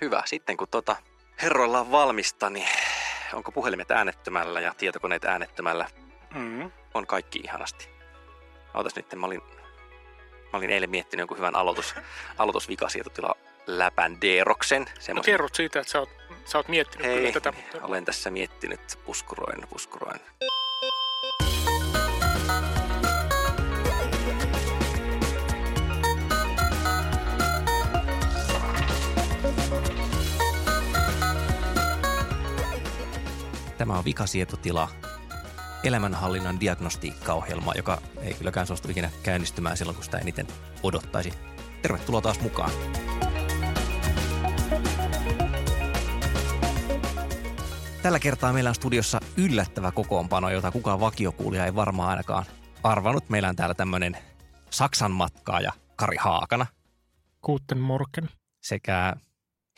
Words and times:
Hyvä. 0.00 0.22
Sitten 0.26 0.56
kun 0.56 0.68
tota 0.68 0.96
herroilla 1.42 1.80
on 1.80 1.90
valmista, 1.90 2.50
niin 2.50 2.68
onko 3.32 3.52
puhelimet 3.52 3.90
äänettömällä 3.90 4.60
ja 4.60 4.74
tietokoneet 4.78 5.24
äänettömällä? 5.24 5.88
Mm. 6.34 6.70
On 6.94 7.06
kaikki 7.06 7.38
ihanasti. 7.38 7.88
Ootas 8.74 8.96
nyt, 8.96 9.14
mä 9.14 9.26
olin, 9.26 9.42
mä 10.52 10.58
olin 10.58 10.70
eilen 10.70 10.90
miettinyt 10.90 11.20
jonkun 11.20 11.36
hyvän 11.36 11.56
aloitus, 11.56 11.94
aloitusvikasietotila 12.38 13.34
läpän 13.66 14.20
Deeroksen. 14.20 14.82
No 14.82 14.88
Semmoisen- 15.00 15.32
kerrot 15.32 15.54
siitä, 15.54 15.80
että 15.80 15.92
sä 15.92 15.98
oot, 16.00 16.10
sä 16.44 16.58
oot 16.58 16.68
miettinyt 16.68 17.06
Hei, 17.06 17.16
kyllä 17.16 17.32
tätä. 17.32 17.52
Mutta... 17.52 17.86
olen 17.86 18.04
tässä 18.04 18.30
miettinyt, 18.30 18.98
puskuroin, 19.04 19.68
puskuroin. 19.68 20.20
Tämä 33.84 33.98
on 33.98 34.04
vikasietotila, 34.04 34.88
elämänhallinnan 35.82 36.60
diagnostiikkaohjelma, 36.60 37.72
joka 37.76 38.02
ei 38.20 38.34
kylläkään 38.34 38.66
suostu 38.66 38.90
ikinä 38.90 39.10
käynnistymään 39.22 39.76
silloin, 39.76 39.94
kun 39.94 40.04
sitä 40.04 40.18
eniten 40.18 40.46
odottaisi. 40.82 41.32
Tervetuloa 41.82 42.20
taas 42.20 42.40
mukaan. 42.40 42.70
Tällä 48.02 48.18
kertaa 48.18 48.52
meillä 48.52 48.68
on 48.68 48.74
studiossa 48.74 49.20
yllättävä 49.36 49.90
kokoonpano, 49.92 50.50
jota 50.50 50.70
kukaan 50.70 51.00
vakiokuulija 51.00 51.64
ei 51.64 51.74
varmaan 51.74 52.10
ainakaan 52.10 52.44
arvannut. 52.82 53.30
Meillä 53.30 53.48
on 53.48 53.56
täällä 53.56 53.74
tämmöinen 53.74 54.16
Saksan 54.70 55.12
matkaaja 55.12 55.72
Kari 55.96 56.16
Haakana 56.16 56.66
Guten 57.42 57.78
Morgen. 57.78 58.28
sekä 58.62 59.14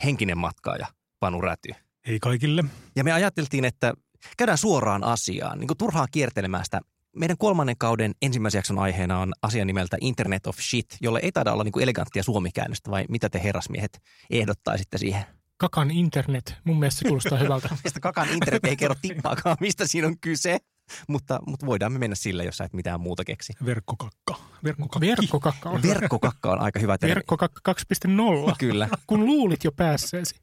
henkinen 0.03 0.37
matkaaja 0.37 0.87
Panu 1.19 1.41
Räty. 1.41 1.86
Ei 2.07 2.19
kaikille. 2.19 2.63
Ja 2.95 3.03
me 3.03 3.11
ajateltiin, 3.11 3.65
että 3.65 3.93
käydään 4.37 4.57
suoraan 4.57 5.03
asiaan, 5.03 5.59
niin 5.59 5.67
kuin 5.67 5.77
turhaa 5.77 6.07
kiertelemään 6.11 6.65
sitä. 6.65 6.81
Meidän 7.15 7.37
kolmannen 7.37 7.77
kauden 7.77 8.11
ensimmäisen 8.21 8.59
jakson 8.59 8.79
aiheena 8.79 9.19
on 9.19 9.33
asia 9.41 9.65
nimeltä 9.65 9.97
Internet 10.01 10.47
of 10.47 10.57
Shit, 10.59 10.85
jolle 11.01 11.19
ei 11.23 11.31
taida 11.31 11.53
olla 11.53 11.63
niin 11.63 11.71
kuin 11.71 11.83
eleganttia 11.83 12.23
suomikäännöstä, 12.23 12.91
vai 12.91 13.05
mitä 13.09 13.29
te 13.29 13.43
herrasmiehet 13.43 14.01
ehdottaisitte 14.29 14.97
siihen? 14.97 15.25
Kakan 15.57 15.91
internet. 15.91 16.55
Mun 16.63 16.79
mielestä 16.79 16.99
se 16.99 17.05
kuulostaa 17.07 17.37
hyvältä. 17.37 17.69
Mistä 17.83 17.99
kakan 17.99 18.29
internet 18.29 18.65
ei 18.65 18.75
kerro 18.75 18.95
tippaakaan, 19.01 19.57
mistä 19.59 19.87
siinä 19.87 20.07
on 20.07 20.19
kyse. 20.19 20.57
Mutta, 21.07 21.39
mutta 21.47 21.65
voidaan 21.65 21.91
me 21.91 21.99
mennä 21.99 22.15
sillä, 22.15 22.43
jos 22.43 22.57
sä 22.57 22.63
et 22.63 22.73
mitään 22.73 23.01
muuta 23.01 23.23
keksi. 23.23 23.53
Verkkokakka. 23.65 24.35
Verkkokakki. 24.63 25.07
Verkkokakka 25.07 25.69
on 25.69 25.83
Verkkokakka 25.83 26.51
on 26.51 26.59
aika 26.59 26.79
hyvä 26.79 26.97
termi. 26.97 27.15
Verkkokakka 27.15 27.73
2.0. 28.49 28.55
Kyllä. 28.59 28.89
Kun 29.07 29.25
luulit 29.25 29.63
jo 29.63 29.71
päässeesi. 29.71 30.35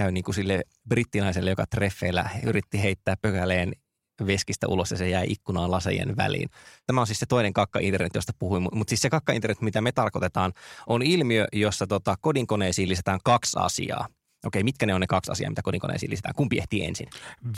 Käy 0.00 0.12
niin 0.12 0.24
kuin 0.24 0.34
sille 0.34 0.62
brittinaiselle, 0.88 1.50
joka 1.50 1.66
treffeillä 1.66 2.30
yritti 2.46 2.82
heittää 2.82 3.16
pökäleen 3.22 3.72
veskistä 4.26 4.68
ulos 4.68 4.90
ja 4.90 4.96
se 4.96 5.08
jäi 5.08 5.26
ikkunaan 5.28 5.70
lasejien 5.70 6.16
väliin. 6.16 6.48
Tämä 6.86 7.00
on 7.00 7.06
siis 7.06 7.18
se 7.18 7.26
toinen 7.26 7.52
kakka-internet, 7.52 8.14
josta 8.14 8.32
puhuin. 8.38 8.62
Mutta 8.62 8.90
siis 8.90 9.00
se 9.00 9.10
kakka-internet, 9.10 9.60
mitä 9.60 9.80
me 9.80 9.92
tarkoitetaan, 9.92 10.52
on 10.86 11.02
ilmiö, 11.02 11.46
jossa 11.52 11.86
tota, 11.86 12.16
kodinkoneisiin 12.20 12.88
lisätään 12.88 13.18
kaksi 13.24 13.56
asiaa. 13.60 14.08
Okei, 14.46 14.62
mitkä 14.62 14.86
ne 14.86 14.94
on 14.94 15.00
ne 15.00 15.06
kaksi 15.06 15.32
asiaa, 15.32 15.50
mitä 15.50 15.62
kodinkoneisiin 15.62 16.10
lisätään? 16.10 16.34
Kumpi 16.34 16.58
ehtii 16.58 16.84
ensin? 16.84 17.08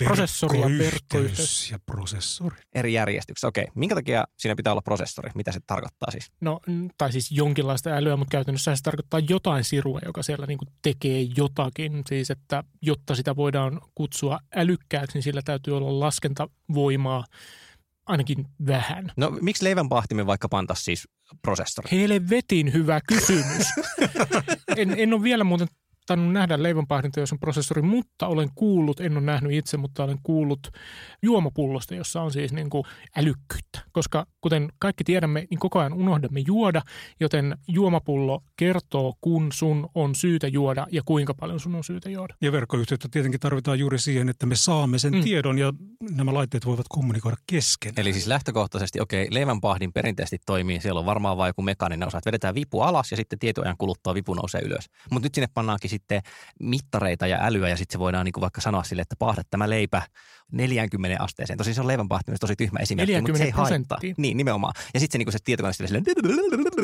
Prosessori 0.04 0.60
ja 0.60 0.66
Verkkoyhteys 0.78 1.70
ja 1.70 1.78
prosessori. 1.86 2.56
Eri 2.74 2.92
järjestyksessä. 2.92 3.48
Okei, 3.48 3.66
minkä 3.74 3.94
takia 3.94 4.24
siinä 4.38 4.56
pitää 4.56 4.72
olla 4.72 4.82
prosessori? 4.82 5.30
Mitä 5.34 5.52
se 5.52 5.60
tarkoittaa 5.66 6.10
siis? 6.10 6.32
No, 6.40 6.60
tai 6.98 7.12
siis 7.12 7.30
jonkinlaista 7.32 7.90
älyä, 7.90 8.16
mutta 8.16 8.32
käytännössä 8.32 8.76
se 8.76 8.82
tarkoittaa 8.82 9.20
jotain 9.28 9.64
sirua, 9.64 10.00
joka 10.04 10.22
siellä 10.22 10.46
niin 10.46 10.58
tekee 10.82 11.26
jotakin. 11.36 12.02
Siis, 12.08 12.30
että 12.30 12.64
jotta 12.82 13.14
sitä 13.14 13.36
voidaan 13.36 13.80
kutsua 13.94 14.40
älykkääksi, 14.54 15.14
niin 15.16 15.22
sillä 15.22 15.42
täytyy 15.44 15.76
olla 15.76 16.00
laskentavoimaa 16.00 17.24
ainakin 18.06 18.46
vähän. 18.66 19.12
No 19.16 19.30
miksi 19.40 19.64
leivänpahtimen 19.64 20.26
vaikka 20.26 20.48
pantas 20.48 20.84
siis 20.84 21.08
prosessori? 21.42 21.90
Helvetin 21.90 22.72
hyvä 22.72 23.00
kysymys. 23.08 23.66
en, 24.76 24.94
en 24.98 25.14
ole 25.14 25.22
vielä 25.22 25.44
muuten 25.44 25.68
tainnut 26.06 26.32
nähdä 26.32 26.62
leivänpahdinta, 26.62 27.20
jos 27.20 27.32
on 27.32 27.38
prosessori, 27.38 27.82
mutta 27.82 28.26
olen 28.26 28.48
kuullut, 28.54 29.00
en 29.00 29.12
ole 29.12 29.20
nähnyt 29.20 29.52
itse, 29.52 29.76
mutta 29.76 30.04
olen 30.04 30.18
kuullut 30.22 30.68
juomapullosta, 31.22 31.94
jossa 31.94 32.22
on 32.22 32.32
siis 32.32 32.52
niin 32.52 32.70
kuin 32.70 32.84
älykkyyttä. 33.16 33.80
Koska 33.92 34.26
kuten 34.40 34.68
kaikki 34.78 35.04
tiedämme, 35.04 35.46
niin 35.50 35.58
koko 35.58 35.78
ajan 35.78 35.92
unohdamme 35.92 36.40
juoda, 36.46 36.82
joten 37.20 37.56
juomapullo 37.68 38.40
kertoo, 38.56 39.14
kun 39.20 39.52
sun 39.52 39.88
on 39.94 40.14
syytä 40.14 40.48
juoda 40.48 40.86
ja 40.92 41.02
kuinka 41.04 41.34
paljon 41.34 41.60
sun 41.60 41.74
on 41.74 41.84
syytä 41.84 42.10
juoda. 42.10 42.34
Ja 42.40 42.52
verkkoyhteyttä 42.52 43.08
tietenkin 43.10 43.40
tarvitaan 43.40 43.78
juuri 43.78 43.98
siihen, 43.98 44.28
että 44.28 44.46
me 44.46 44.56
saamme 44.56 44.98
sen 44.98 45.12
Mm. 45.12 45.22
tiedon 45.22 45.58
ja 45.58 45.72
nämä 46.10 46.34
laitteet 46.34 46.66
voivat 46.66 46.86
kommunikoida 46.88 47.36
kesken. 47.46 47.92
Eli 47.96 48.12
siis 48.12 48.26
lähtökohtaisesti, 48.26 49.00
okei, 49.00 49.26
leivänpahdin 49.30 49.92
perinteisesti 49.92 50.38
toimii, 50.46 50.80
siellä 50.80 50.98
on 51.00 51.06
varmaan 51.06 51.36
vain 51.36 51.48
joku 51.50 51.62
mekaaninen 51.62 52.08
osa, 52.08 52.18
että 52.18 52.28
vedetään 52.28 52.54
vipu 52.54 52.80
alas 52.80 53.10
ja 53.10 53.16
sitten 53.16 53.38
tietoajan 53.38 53.76
kuluttua 53.78 54.14
vipu 54.14 54.34
nousee 54.34 54.60
ylös. 54.64 54.86
Mutta 55.10 55.26
nyt 55.26 55.34
sinne 55.34 55.48
pannaankin 55.54 55.90
sitten 55.92 56.22
mittareita 56.60 57.26
ja 57.26 57.38
älyä 57.40 57.68
ja 57.68 57.76
sitten 57.76 57.92
se 57.94 57.98
voidaan 57.98 58.24
niin 58.24 58.40
vaikka 58.40 58.60
sanoa 58.60 58.82
sille, 58.82 59.02
että 59.02 59.16
pahda 59.18 59.42
tämä 59.50 59.70
leipä 59.70 60.02
40 60.52 61.22
asteeseen. 61.22 61.56
Tosin 61.56 61.74
se 61.74 61.80
on 61.80 61.86
leivänpahtimessa 61.86 62.40
tosi 62.40 62.56
tyhmä 62.56 62.78
esimerkki, 62.78 63.20
mutta 63.20 63.38
se 63.38 63.44
ei 63.44 63.50
40 63.50 63.74
haittaa. 63.74 63.98
Niin, 64.16 64.36
nimenomaan. 64.36 64.74
Ja 64.94 65.00
sitten 65.00 65.18
se, 65.20 65.24
niin 65.24 65.32
se 65.32 65.38
tietokone 65.44 65.72
sille 65.72 66.02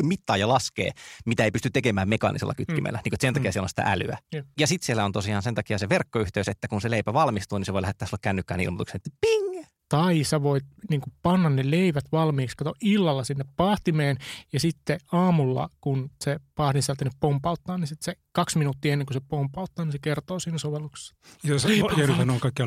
mittaa 0.03 0.37
ja 0.37 0.47
laskee, 0.47 0.91
mitä 1.25 1.43
ei 1.43 1.51
pysty 1.51 1.69
tekemään 1.69 2.09
mekaanisella 2.09 2.53
kytkimellä. 2.55 2.97
Mm. 2.97 3.01
Niin 3.05 3.19
sen 3.19 3.33
takia 3.33 3.49
Mm. 3.49 3.53
siellä 3.53 3.65
on 3.65 3.69
sitä 3.69 3.83
älyä. 3.85 4.17
Jep. 4.33 4.45
Ja 4.59 4.67
sitten 4.67 4.85
siellä 4.85 5.05
on 5.05 5.11
tosiaan 5.11 5.43
sen 5.43 5.55
takia 5.55 5.77
se 5.77 5.89
verkkoyhteys, 5.89 6.47
että 6.47 6.67
kun 6.67 6.81
se 6.81 6.89
leipä 6.89 7.13
valmistuu, 7.13 7.57
niin 7.57 7.65
se 7.65 7.73
voi 7.73 7.81
lähettää 7.81 8.07
sulle 8.07 8.19
kännykkään 8.21 8.59
ilmoituksen, 8.59 8.95
että 8.95 9.09
ping! 9.21 9.65
Tai 9.89 10.23
sä 10.23 10.43
voit 10.43 10.63
niin 10.89 11.01
kuin 11.01 11.13
panna 11.21 11.49
ne 11.49 11.71
leivät 11.71 12.05
valmiiksi, 12.11 12.57
kato 12.57 12.73
illalla 12.81 13.23
sinne 13.23 13.45
pahtimeen 13.55 14.17
ja 14.53 14.59
sitten 14.59 14.99
aamulla, 15.11 15.69
kun 15.81 16.11
se 16.23 16.39
pahdin 16.55 16.83
sieltä 16.83 17.05
ne 17.05 17.11
pompauttaa, 17.19 17.77
niin 17.77 17.87
sitten 17.87 18.13
se 18.13 18.21
kaksi 18.31 18.57
minuuttia 18.57 18.93
ennen 18.93 19.05
kuin 19.05 19.13
se 19.13 19.21
pompauttaa, 19.27 19.85
niin 19.85 19.91
se 19.91 19.99
kertoo 20.01 20.39
siinä 20.39 20.57
sovelluksessa. 20.57 21.15
Ja, 21.43 21.59
se, 21.59 21.73
ja 21.75 21.83
on 22.31 22.39
kaikkia 22.39 22.65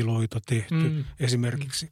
älykattiloita 0.00 0.40
tehty 0.46 0.74
Mm. 0.74 1.04
esimerkiksi. 1.20 1.90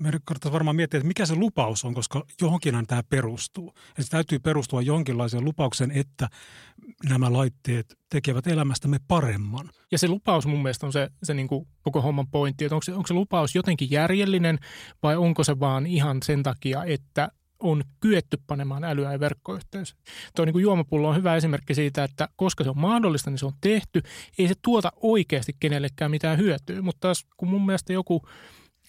Meidän 0.00 0.20
kannattaa 0.24 0.52
varmaan 0.52 0.76
miettiä, 0.76 0.98
että 0.98 1.08
mikä 1.08 1.26
se 1.26 1.34
lupaus 1.34 1.84
on, 1.84 1.94
koska 1.94 2.24
johonkinhan 2.40 2.86
tämä 2.86 3.02
perustuu. 3.02 3.74
Ja 3.98 4.04
se 4.04 4.10
täytyy 4.10 4.38
perustua 4.38 4.82
jonkinlaiseen 4.82 5.44
lupaukseen, 5.44 5.90
että 5.90 6.28
nämä 7.08 7.32
laitteet 7.32 7.98
tekevät 8.10 8.46
elämästämme 8.46 8.98
paremman. 9.08 9.70
Ja 9.92 9.98
se 9.98 10.08
lupaus 10.08 10.46
mun 10.46 10.62
mielestä 10.62 10.86
on 10.86 10.92
se, 10.92 11.08
se 11.22 11.34
niin 11.34 11.48
kuin 11.48 11.68
koko 11.82 12.02
homman 12.02 12.26
pointti, 12.30 12.64
että 12.64 12.74
onko 12.74 12.82
se, 12.84 12.92
onko 12.92 13.06
se 13.06 13.14
lupaus 13.14 13.54
jotenkin 13.54 13.90
järjellinen 13.90 14.58
vai 15.02 15.16
onko 15.16 15.44
se 15.44 15.60
vaan 15.60 15.86
ihan 15.86 16.22
sen 16.22 16.42
takia, 16.42 16.84
että 16.84 17.28
on 17.60 17.84
kyetty 18.00 18.38
panemaan 18.46 18.84
älyä 18.84 19.12
ja 19.12 19.20
verkkoyhteys. 19.20 19.96
Tuo 20.36 20.44
niin 20.44 20.60
juomapullo 20.60 21.08
on 21.08 21.16
hyvä 21.16 21.36
esimerkki 21.36 21.74
siitä, 21.74 22.04
että 22.04 22.28
koska 22.36 22.64
se 22.64 22.70
on 22.70 22.80
mahdollista, 22.80 23.30
niin 23.30 23.38
se 23.38 23.46
on 23.46 23.52
tehty. 23.60 24.02
Ei 24.38 24.48
se 24.48 24.54
tuota 24.62 24.92
oikeasti 24.96 25.56
kenellekään 25.60 26.10
mitään 26.10 26.38
hyötyä, 26.38 26.82
mutta 26.82 27.00
taas 27.00 27.26
kun 27.36 27.48
mun 27.48 27.66
mielestä 27.66 27.92
joku 27.92 28.22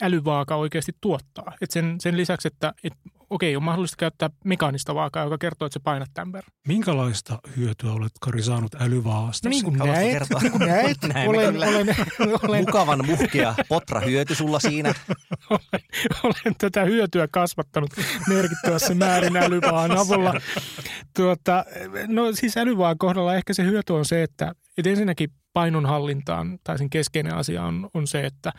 älyvaaka 0.01 0.55
oikeasti 0.55 0.91
tuottaa. 1.01 1.53
Et 1.61 1.71
sen, 1.71 1.95
sen 1.99 2.17
lisäksi, 2.17 2.47
että 2.47 2.73
et, 2.83 2.93
okei, 3.29 3.55
on 3.55 3.63
mahdollista 3.63 3.97
käyttää 3.97 4.29
mekaanista 4.43 4.95
vaakaa, 4.95 5.23
joka 5.23 5.37
kertoo, 5.37 5.65
että 5.65 5.73
se 5.73 5.79
painat 5.83 6.09
tämän 6.13 6.31
verran. 6.31 6.51
Minkälaista 6.67 7.39
hyötyä 7.57 7.91
olet, 7.91 8.11
Kari, 8.21 8.43
saanut 8.43 8.75
älyvaasta? 8.81 9.47
No 9.47 9.49
niin 9.49 9.63
kuin 9.63 9.77
näet, 9.77 10.11
kertoa? 10.11 10.41
niin 10.41 10.51
kuin 10.51 10.67
näet 10.67 10.97
Näemme 11.13 11.37
olen, 11.37 11.63
olen, 11.63 11.95
olen, 12.49 12.65
Mukavan 12.65 13.05
muhkea 13.05 13.55
potra 13.69 13.99
hyöty 13.99 14.35
sulla 14.35 14.59
siinä. 14.59 14.93
olen, 15.49 15.83
olen 16.23 16.55
tätä 16.57 16.83
hyötyä 16.83 17.27
kasvattanut 17.31 17.89
merkittävässä 18.27 18.95
määrin 18.95 19.37
älyvaan 19.37 19.91
avulla. 20.01 20.33
Tuota, 21.15 21.65
no 22.07 22.31
siis 22.31 22.57
älyvaan 22.57 22.97
kohdalla 22.97 23.35
ehkä 23.35 23.53
se 23.53 23.63
hyöty 23.63 23.93
on 23.93 24.05
se, 24.05 24.23
että, 24.23 24.53
että 24.77 24.89
ensinnäkin 24.89 25.29
painonhallintaan 25.53 26.59
tai 26.63 26.77
sen 26.77 26.89
keskeinen 26.89 27.35
asia 27.35 27.63
on, 27.63 27.89
on 27.93 28.07
se, 28.07 28.25
että 28.25 28.51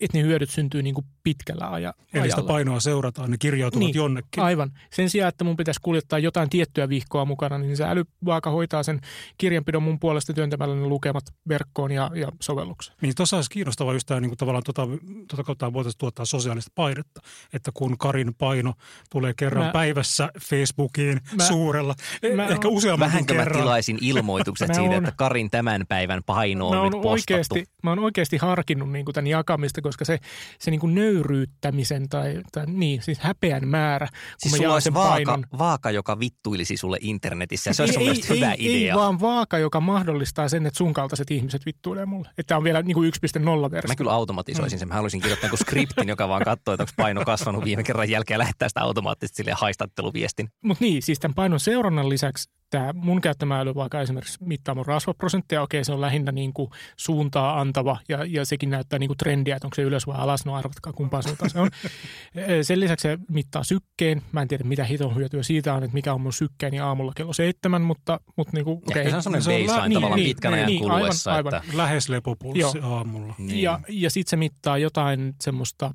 että 0.00 0.18
ne 0.18 0.24
hyödyt 0.24 0.50
syntyy 0.50 0.82
niin 0.82 0.94
kuin 0.94 1.06
pitkällä 1.22 1.68
aja, 1.70 1.94
Eli 2.14 2.30
sitä 2.30 2.42
painoa 2.42 2.80
seurataan, 2.80 3.30
ne 3.30 3.38
kirjautuvat 3.38 3.80
Niin, 3.86 3.94
jonnekin. 3.94 4.42
Aivan. 4.42 4.72
Sen 4.92 5.10
sijaan, 5.10 5.28
että 5.28 5.44
mun 5.44 5.56
pitäisi 5.56 5.80
kuljettaa 5.82 6.18
jotain 6.18 6.50
tiettyä 6.50 6.88
vihkoa 6.88 7.24
mukana, 7.24 7.58
niin 7.58 7.76
se 7.76 7.84
älyvaaka 7.84 8.50
hoitaa 8.50 8.82
sen 8.82 9.00
kirjanpidon 9.38 9.82
mun 9.82 9.98
puolesta 10.00 10.32
työntämällä 10.32 10.74
ne 10.74 10.86
lukemat 10.86 11.24
verkkoon 11.48 11.90
ja, 11.92 12.10
ja 12.14 12.28
sovellukseen. 12.42 12.96
Niin 13.02 13.14
tuossa 13.16 13.36
olisi 13.36 13.50
kiinnostavaa 13.50 13.92
just 13.92 14.06
tämä, 14.06 14.20
niin 14.20 14.30
kuin 14.30 14.38
tavallaan 14.38 14.62
tota, 14.66 14.88
tota 15.28 15.42
kautta 15.44 15.72
voitaisiin 15.72 15.98
tuottaa 15.98 16.24
sosiaalista 16.24 16.72
painetta, 16.74 17.20
että 17.52 17.70
kun 17.74 17.98
Karin 17.98 18.34
paino 18.38 18.74
tulee 19.10 19.32
kerran 19.36 19.64
Mä- 19.64 19.72
päivässä 19.72 20.28
Facebookiin 20.40 21.20
Mä- 21.36 21.44
suurella, 21.44 21.94
mä, 22.36 22.42
mä 22.42 22.48
ehkä 22.48 22.68
useamman 22.68 23.08
Vähänkö 23.08 23.34
mä 23.34 23.38
kerran. 23.38 23.60
tilaisin 23.60 23.98
ilmoitukset 24.00 24.68
Mä 24.68 24.74
siitä, 24.74 24.90
oon- 24.90 25.04
että 25.04 25.12
Karin 25.16 25.50
tämän 25.50 25.86
päivän 25.88 26.22
paino 26.26 26.70
mä 26.70 26.80
on 26.80 26.84
nyt 26.84 26.92
postattu? 26.92 27.08
oikeasti, 27.08 27.64
mä 27.82 27.90
oon 27.90 27.98
oikeasti 27.98 28.36
harkinnut 28.36 28.92
niin 28.92 29.04
kuin 29.04 29.14
tämän 29.14 29.26
jakamista, 29.26 29.82
koska 29.90 30.04
se, 30.04 30.18
se 30.58 30.70
niin 30.70 30.80
kuin 30.80 30.94
nöyryyttämisen 30.94 32.08
tai, 32.08 32.40
tai 32.52 32.66
niin, 32.66 33.02
siis 33.02 33.18
häpeän 33.18 33.68
määrä, 33.68 34.06
kun 34.06 34.18
Siis 34.38 34.52
mä 34.52 34.56
sulla 34.56 34.68
jaan 34.68 34.82
sen 34.82 34.94
vaaka, 34.94 35.10
painon. 35.10 35.46
vaaka, 35.58 35.90
joka 35.90 36.18
vittuilisi 36.20 36.76
sulle 36.76 36.98
internetissä. 37.00 37.72
Se 37.72 37.82
olisi 37.82 37.98
ei, 37.98 38.08
ei, 38.08 38.36
hyvä 38.36 38.52
ei, 38.52 38.66
idea. 38.66 38.92
Ei 38.94 38.98
vaan 38.98 39.20
vaaka, 39.20 39.58
joka 39.58 39.80
mahdollistaa 39.80 40.48
sen, 40.48 40.66
että 40.66 40.78
sun 40.78 40.92
kaltaiset 40.92 41.30
ihmiset 41.30 41.66
vittuilee 41.66 42.06
mulle. 42.06 42.28
Että 42.38 42.56
on 42.56 42.64
vielä 42.64 42.82
niin 42.82 42.94
kuin 42.94 43.12
1.0-versio. 43.12 43.88
Mä 43.88 43.96
kyllä 43.96 44.12
automatisoisin 44.12 44.78
sen. 44.78 44.88
Mä 44.88 44.94
haluaisin 44.94 45.20
kirjoittaa 45.20 45.46
jonkun 45.46 45.66
skriptin, 45.66 46.08
joka 46.08 46.28
vaan 46.28 46.42
katsoo, 46.44 46.74
että 46.74 46.82
onko 46.82 46.92
paino 46.96 47.24
kasvanut 47.24 47.64
viime 47.64 47.82
kerran 47.82 48.10
jälkeen 48.10 48.34
ja 48.34 48.38
lähettää 48.38 48.68
sitä 48.68 48.80
automaattisesti 48.80 49.36
sille 49.36 49.52
haistatteluviestin. 49.52 50.48
Mutta 50.64 50.84
niin, 50.84 51.02
siis 51.02 51.18
tämän 51.18 51.34
painon 51.34 51.60
seurannan 51.60 52.08
lisäksi 52.08 52.50
tämä 52.70 52.92
mun 52.92 53.20
käyttämä 53.20 53.60
äly 53.60 53.74
vaikka 53.74 54.00
esimerkiksi 54.00 54.38
mittaa 54.44 54.74
mun 54.74 54.86
rasvaprosenttia, 54.86 55.62
okei 55.62 55.84
se 55.84 55.92
on 55.92 56.00
lähinnä 56.00 56.32
niin 56.32 56.52
kuin 56.52 56.70
suuntaa 56.96 57.60
antava 57.60 57.98
ja, 58.08 58.24
ja 58.24 58.44
sekin 58.44 58.70
näyttää 58.70 58.98
niin 58.98 59.08
kuin 59.08 59.16
trendiä, 59.16 59.56
että 59.56 59.66
onko 59.66 59.74
se 59.74 59.82
ylös 59.82 60.06
vai 60.06 60.16
alas, 60.18 60.44
no 60.46 60.54
arvatkaa 60.54 60.92
kumpaan 60.92 61.22
suuntaan 61.22 61.50
se 61.50 61.60
on. 61.60 61.70
Sen 62.62 62.80
lisäksi 62.80 63.02
se 63.02 63.18
mittaa 63.28 63.64
sykkeen, 63.64 64.22
mä 64.32 64.42
en 64.42 64.48
tiedä 64.48 64.64
mitä 64.64 64.84
hiton 64.84 65.16
hyötyä 65.16 65.42
siitä 65.42 65.74
on, 65.74 65.82
että 65.82 65.94
mikä 65.94 66.14
on 66.14 66.20
mun 66.20 66.32
sykkeeni 66.32 66.80
aamulla 66.80 67.12
kello 67.16 67.32
seitsemän, 67.32 67.82
mutta, 67.82 68.20
mutta 68.36 68.52
niin 68.56 68.64
kuin, 68.64 68.70
Okay. 68.80 68.90
okei. 68.92 69.00
Ehkä 69.02 69.10
se 69.10 69.16
on 69.16 69.22
semmoinen 69.22 69.42
Se 69.42 69.50
on 69.50 69.66
baseline 69.66 69.88
niin, 69.88 69.96
tavallaan 69.96 70.16
niin, 70.16 70.28
pitkän 70.28 70.52
niin, 70.52 70.58
ajan 70.58 70.66
niin, 70.66 70.80
kuluessa. 70.82 71.32
aivan, 71.32 71.54
että, 71.54 71.76
Lähes 71.76 72.08
lepopulssi 72.08 72.78
aamulla. 72.82 73.34
niin. 73.38 73.62
Ja, 73.62 73.80
ja 73.88 74.10
sitten 74.10 74.30
se 74.30 74.36
mittaa 74.36 74.78
jotain 74.78 75.34
semmoista, 75.40 75.94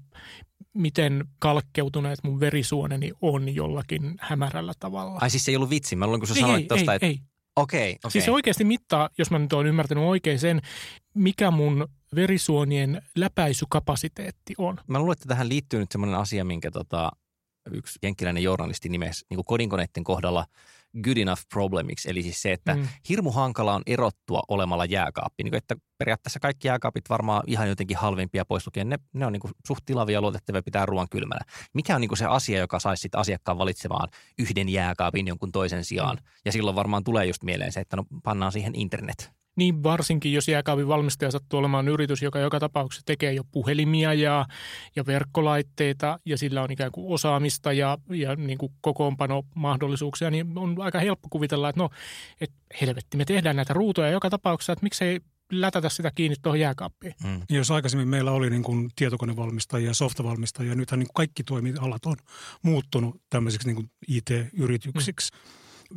miten 0.75 1.25
kalkkeutuneet 1.39 2.19
mun 2.23 2.39
verisuoneni 2.39 3.11
on 3.21 3.55
jollakin 3.55 4.15
hämärällä 4.19 4.73
tavalla. 4.79 5.19
Ai 5.21 5.29
siis 5.29 5.45
se 5.45 5.51
ei 5.51 5.55
ollut 5.55 5.69
vitsi. 5.69 5.95
Mä 5.95 6.05
luulen, 6.05 6.19
kun 6.19 6.27
sä 6.27 6.33
ei, 6.33 6.41
sanoit 6.41 6.61
ei, 6.61 6.67
tuosta, 6.67 6.91
ei, 6.91 6.95
että 6.95 7.05
ei. 7.05 7.19
okei, 7.55 7.91
okei. 7.91 8.11
Siis 8.11 8.25
se 8.25 8.31
oikeasti 8.31 8.63
mittaa, 8.63 9.09
jos 9.17 9.31
mä 9.31 9.39
nyt 9.39 9.53
oon 9.53 9.67
ymmärtänyt 9.67 10.03
oikein 10.03 10.39
sen, 10.39 10.61
mikä 11.13 11.51
mun 11.51 11.87
verisuonien 12.15 13.01
läpäisykapasiteetti 13.15 14.53
on. 14.57 14.77
Mä 14.87 14.99
luulen, 14.99 15.13
että 15.13 15.27
tähän 15.27 15.49
liittyy 15.49 15.79
nyt 15.79 15.91
semmoinen 15.91 16.19
asia, 16.19 16.45
minkä 16.45 16.71
tota, 16.71 17.11
yksi 17.71 17.99
jenkkiläinen 18.03 18.43
journalisti 18.43 18.89
nimesi 18.89 19.25
niin 19.29 19.35
kuin 19.35 19.45
kodinkoneiden 19.45 20.03
kohdalla 20.03 20.45
good 21.03 21.17
enough 21.17 21.41
problemiksi. 21.53 22.09
Eli 22.09 22.23
siis 22.23 22.41
se, 22.41 22.51
että 22.53 22.75
Mm. 22.75 22.87
hirmu 23.09 23.31
hankala 23.31 23.75
on 23.75 23.81
erottua 23.85 24.41
olemalla 24.47 24.85
jääkaappi. 24.85 25.43
Niin 25.43 25.51
kuin, 25.51 25.57
että 25.57 25.75
periaatteessa 25.97 26.39
kaikki 26.39 26.67
jääkaapit 26.67 27.09
varmaan 27.09 27.43
ihan 27.47 27.69
jotenkin 27.69 27.97
halvimpia 27.97 28.45
pois 28.45 28.67
lukien. 28.67 28.89
Ne, 28.89 28.97
ne 29.13 29.25
on 29.25 29.33
niin 29.33 29.41
kuin 29.41 29.51
suht 29.67 29.85
tilavia 29.85 30.21
luotettavia 30.21 30.63
pitää 30.63 30.85
ruoan 30.85 31.07
kylmänä. 31.11 31.41
Mikä 31.73 31.95
on 31.95 32.01
niin 32.01 32.09
kuin 32.09 32.17
se 32.17 32.25
asia, 32.25 32.59
joka 32.59 32.79
saisi 32.79 33.01
sit 33.01 33.15
asiakkaan 33.15 33.57
valitsemaan 33.57 34.09
yhden 34.39 34.69
jääkaapin 34.69 35.27
jonkun 35.27 35.51
toisen 35.51 35.85
sijaan? 35.85 36.15
Mm. 36.15 36.23
Ja 36.45 36.51
silloin 36.51 36.75
varmaan 36.75 37.03
tulee 37.03 37.25
just 37.25 37.43
mieleen 37.43 37.71
se, 37.71 37.79
että 37.79 37.95
no 37.95 38.03
pannaan 38.23 38.51
siihen 38.51 38.75
internet. 38.75 39.31
Niin 39.55 39.83
varsinkin, 39.83 40.33
jos 40.33 40.47
jääkaapin 40.47 40.87
valmistaja 40.87 41.31
sattuu 41.31 41.59
olemaan 41.59 41.87
yritys, 41.87 42.21
joka 42.21 42.39
joka 42.39 42.59
tapauksessa 42.59 43.05
tekee 43.05 43.33
jo 43.33 43.43
puhelimia 43.51 44.13
ja, 44.13 44.45
ja 44.95 45.05
verkkolaitteita 45.05 46.19
ja 46.25 46.37
sillä 46.37 46.61
on 46.61 46.71
ikään 46.71 46.91
kuin 46.91 47.13
osaamista 47.13 47.73
ja, 47.73 47.97
ja 48.09 48.35
niin 48.35 48.57
kuin 48.57 48.71
kokoonpanomahdollisuuksia, 48.81 50.31
niin 50.31 50.57
on 50.57 50.75
aika 50.79 50.99
helppo 50.99 51.27
kuvitella, 51.29 51.69
että 51.69 51.81
no, 51.81 51.89
et 52.41 52.51
helvetti, 52.81 53.17
me 53.17 53.25
tehdään 53.25 53.55
näitä 53.55 53.73
ruutuja 53.73 54.09
joka 54.09 54.29
tapauksessa, 54.29 54.73
että 54.73 54.83
miksei 54.83 55.19
lätätä 55.51 55.89
sitä 55.89 56.11
kiinni 56.15 56.35
tuohon 56.41 56.59
jääkaappiin. 56.59 57.13
Mm. 57.23 57.41
Jos 57.49 57.71
aikaisemmin 57.71 58.07
meillä 58.07 58.31
oli 58.31 58.49
niin 58.49 58.63
kuin 58.63 58.89
tietokonevalmistajia 58.95 59.89
ja 59.89 59.93
softavalmistajia, 59.93 60.75
nythän 60.75 60.99
niin 60.99 61.07
kuin 61.07 61.13
kaikki 61.13 61.43
toimialat 61.43 62.05
on 62.05 62.15
muuttunut 62.61 63.21
tämmöisiksi 63.29 63.67
niin 63.67 63.75
kuin 63.75 63.91
IT-yrityksiksi. 64.07 65.29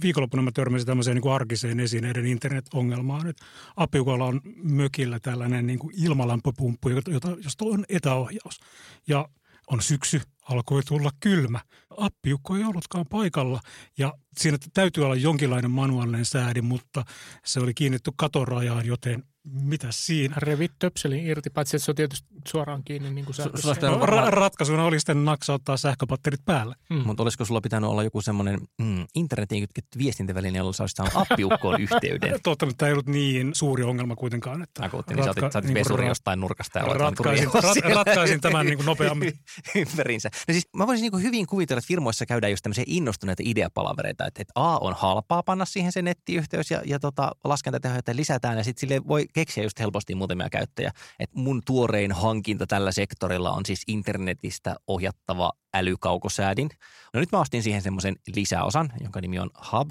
Viikonloppuna 0.03 0.43
mä 0.43 0.51
törmäsin 0.55 0.87
tämmöiseen 0.87 1.15
niin 1.15 1.23
kuin 1.23 1.33
arkiseen 1.33 1.81
esineiden 1.81 2.27
internet-ongelmaan, 2.27 3.27
että 3.27 3.45
Apiukolla 3.77 4.25
on 4.25 4.41
mökillä 4.63 5.21
tällainen 5.21 5.67
niin 5.67 5.79
kuin 5.79 5.95
ilmalämpöpumppu, 5.97 6.89
jota, 6.89 7.31
josta 7.45 7.65
on 7.65 7.85
etäohjaus. 7.89 8.61
Ja 9.09 9.29
on 9.71 9.83
syksy, 9.83 10.21
alkoi 10.43 10.83
tulla 10.83 11.11
kylmä. 11.21 11.61
Appiukko 11.97 12.57
ei 12.57 12.65
ollutkaan 12.65 13.07
paikalla 13.11 13.61
ja 13.99 14.15
siinä 14.39 14.59
täytyy 14.75 15.05
olla 15.05 15.15
jonkinlainen 15.15 15.71
manuaalinen 15.71 16.25
säädin, 16.25 16.65
mutta 16.65 17.05
se 17.45 17.61
oli 17.61 17.75
kiinnitty 17.75 18.11
katorajaan, 18.17 18.87
joten 18.87 19.25
mitä 19.53 19.87
siinä? 19.91 20.35
Revit 20.39 20.73
töpselin 20.79 21.27
irti, 21.27 21.51
paitsi 21.51 21.77
että 21.77 21.85
se 21.85 21.91
on 21.91 21.95
tietysti 21.95 22.29
suoraan 22.49 22.85
kiinni 22.85 23.11
niin 23.11 23.25
kuin 23.25 23.35
sähkössä. 23.35 23.77
No, 23.83 24.07
ra- 24.07 24.31
ratkaisuna 24.31 24.85
oli 24.85 25.01
sitten 25.01 25.25
naksauttaa 25.25 25.77
sähköpatterit 25.77 26.45
päälle. 26.45 26.75
Mm. 26.91 27.03
Mutta 27.07 27.23
olisiko 27.23 27.45
sulla 27.45 27.61
pitänyt 27.61 27.91
olla 27.91 28.03
joku 28.03 28.21
semmoinen 28.23 28.61
mm, 28.79 29.07
internetiin 29.15 29.63
kytketty 29.63 29.99
viestintäväline, 29.99 30.59
jolla 30.59 30.73
sä 30.73 30.83
olisit 30.83 30.97
saanut 30.97 31.17
appiukkoon 31.17 31.81
yhteyden? 31.91 32.41
Totta, 32.43 32.67
mutta 32.67 32.79
tämä 32.79 32.89
ei 32.89 32.93
ollut 32.93 33.07
niin 33.07 33.55
suuri 33.55 33.85
ongelma 33.85 34.17
kuitenkaan. 34.17 34.63
Että 34.63 34.85
Akuutti, 34.85 35.15
niin 35.15 35.25
sä 35.25 35.31
otit, 35.31 35.53
sä 35.53 35.59
otit 35.59 35.63
niin 35.63 35.75
kuin 35.75 35.85
vesuri 35.85 36.05
ra- 36.05 36.09
jostain 36.09 36.41
nurkasta 36.41 36.79
ja 36.79 36.87
vaan 36.87 37.01
ratkaisin, 37.01 37.49
rat, 37.55 37.95
ratkaisin 37.95 38.41
tämän 38.41 38.67
niin 38.67 38.77
kuin 38.77 38.87
nopeammin. 38.87 39.33
ympärinsä. 39.75 40.31
No 40.49 40.53
siis 40.53 40.69
mä 40.77 40.87
voisin 40.87 41.11
niin 41.11 41.23
hyvin 41.23 41.47
kuvitella, 41.47 41.79
että 41.79 41.89
firmoissa 41.89 42.27
käydään 42.27 42.51
just 42.51 42.63
tämmöisiä 42.63 42.85
innostuneita 42.87 43.43
ideapalavereita, 43.47 44.27
että, 44.27 44.43
että 44.43 44.53
A 44.55 44.79
on 44.79 44.95
halpaa 44.95 45.43
panna 45.43 45.65
siihen 45.65 45.93
se 45.93 46.03
nettiyhteys 46.03 46.71
ja, 46.71 46.83
ja 46.85 46.99
tota, 46.99 47.33
laskentatehoja 47.45 48.03
lisätään 48.13 48.59
ja 48.59 48.65
sitten 48.65 48.81
sille 48.81 49.07
voi 49.09 49.27
keksiä 49.39 49.63
just 49.63 49.79
helposti 49.79 50.15
muutamia 50.15 50.51
käyttäjiä. 50.51 50.91
Että 51.19 51.39
mun 51.39 51.63
tuorein 51.67 52.13
hankinta 52.13 52.67
tällä 52.67 52.93
sektorilla 52.93 53.51
on 53.53 53.67
siis 53.67 53.83
internetistä 53.87 54.77
ohjattava 54.87 55.53
älykaukosäädin. 55.75 56.69
No 57.15 57.21
nyt 57.21 57.33
mä 57.33 57.41
ostin 57.41 57.63
siihen 57.63 57.83
semmoisen 57.83 58.17
lisäosan, 58.37 58.93
jonka 59.01 59.21
nimi 59.21 59.39
on 59.39 59.51
Hub, 59.73 59.91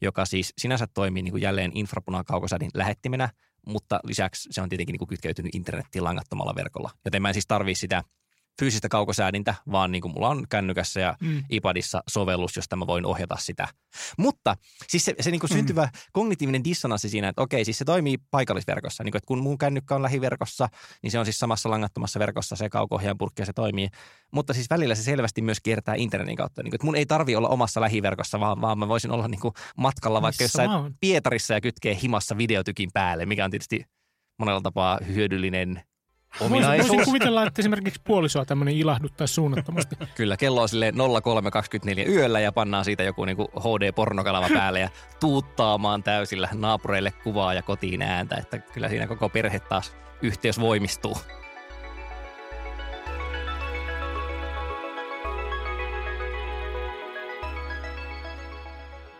joka 0.00 0.24
siis 0.24 0.52
sinänsä 0.58 0.86
toimii 0.86 1.22
niin 1.22 1.32
kuin 1.32 1.42
jälleen 1.42 1.70
infrapunakaukosäädin 1.74 2.70
lähettimenä, 2.74 3.28
mutta 3.66 4.00
lisäksi 4.04 4.48
se 4.52 4.62
on 4.62 4.68
tietenkin 4.68 4.92
niin 4.92 4.98
kuin 4.98 5.08
kytkeytynyt 5.08 5.54
internettiin 5.54 6.04
langattomalla 6.04 6.54
verkolla. 6.54 6.90
Joten 7.04 7.22
mä 7.22 7.28
en 7.28 7.34
siis 7.34 7.46
tarvii 7.46 7.74
sitä 7.74 8.02
fyysistä 8.58 8.88
kaukosäädintä, 8.88 9.54
vaan 9.72 9.92
niin 9.92 10.02
kuin 10.02 10.12
mulla 10.14 10.28
on 10.28 10.46
kännykässä 10.48 11.00
ja 11.00 11.16
Mm. 11.20 11.44
iPadissa 11.50 12.02
sovellus, 12.08 12.56
josta 12.56 12.76
mä 12.76 12.86
voin 12.86 13.06
ohjata 13.06 13.36
sitä. 13.38 13.68
Mutta 14.18 14.56
siis 14.88 15.04
se, 15.04 15.14
se 15.20 15.30
niin 15.30 15.40
kuin 15.40 15.50
syntyvä 15.50 15.88
kognitiivinen 16.12 16.64
dissonanssi 16.64 17.08
siinä, 17.08 17.28
että 17.28 17.42
okei, 17.42 17.64
siis 17.64 17.78
se 17.78 17.84
toimii 17.84 18.18
paikallisverkossa. 18.30 19.04
Niin 19.04 19.12
kuin, 19.12 19.18
että 19.18 19.26
kun 19.26 19.38
mun 19.38 19.58
kännykkä 19.58 19.94
on 19.94 20.02
lähiverkossa, 20.02 20.68
niin 21.02 21.10
se 21.10 21.18
on 21.18 21.26
siis 21.26 21.38
samassa 21.38 21.70
langattomassa 21.70 22.18
verkossa 22.18 22.56
se 22.56 22.68
kauko 22.68 23.00
purkki 23.18 23.42
ja 23.42 23.46
se 23.46 23.52
toimii. 23.52 23.88
Mutta 24.32 24.54
siis 24.54 24.70
välillä 24.70 24.94
se 24.94 25.02
selvästi 25.02 25.42
myös 25.42 25.60
kiertää 25.60 25.94
internetin 25.94 26.36
kautta. 26.36 26.62
Niin 26.62 26.70
kuin, 26.70 26.76
että 26.76 26.84
mun 26.84 26.96
ei 26.96 27.06
tarvi 27.06 27.36
olla 27.36 27.48
omassa 27.48 27.80
lähiverkossa, 27.80 28.40
vaan, 28.40 28.60
vaan 28.60 28.78
mä 28.78 28.88
voisin 28.88 29.10
olla 29.10 29.28
niin 29.28 29.40
kuin 29.40 29.54
matkalla 29.78 30.22
vaikka 30.22 30.44
Missä 30.44 30.62
jossain. 30.62 30.94
Pietarissa 31.00 31.54
ja 31.54 31.60
kytkee 31.60 31.98
himassa 32.02 32.38
videotykin 32.38 32.90
päälle, 32.92 33.26
mikä 33.26 33.44
on 33.44 33.50
tietysti 33.50 33.84
monella 34.38 34.60
tapaa 34.60 34.98
hyödyllinen 35.06 35.82
ominaisuus. 36.40 36.88
voisin 36.88 37.04
kuvitella, 37.04 37.46
että 37.46 37.62
esimerkiksi 37.62 38.00
puolisoa 38.04 38.44
tämmöinen 38.44 38.74
ilahduttaisi 38.74 39.34
suunnattomasti. 39.34 39.96
Kyllä, 40.14 40.36
kello 40.36 40.62
on 40.62 40.68
silleen 40.68 40.94
03.24 40.94 42.08
yöllä 42.08 42.40
ja 42.40 42.52
pannaan 42.52 42.84
siitä 42.84 43.02
joku 43.02 43.24
niinku 43.24 43.50
HD-pornokanava 43.60 44.48
päälle 44.54 44.80
ja 44.80 44.90
tuuttaamaan 45.20 46.02
täysillä 46.02 46.48
naapureille 46.52 47.10
kuvaa 47.10 47.54
ja 47.54 47.62
kotiin 47.62 48.02
ääntä, 48.02 48.36
että 48.36 48.58
kyllä 48.58 48.88
siinä 48.88 49.06
koko 49.06 49.28
perhe 49.28 49.60
taas 49.60 49.96
yhteys 50.22 50.60
voimistuu. 50.60 51.16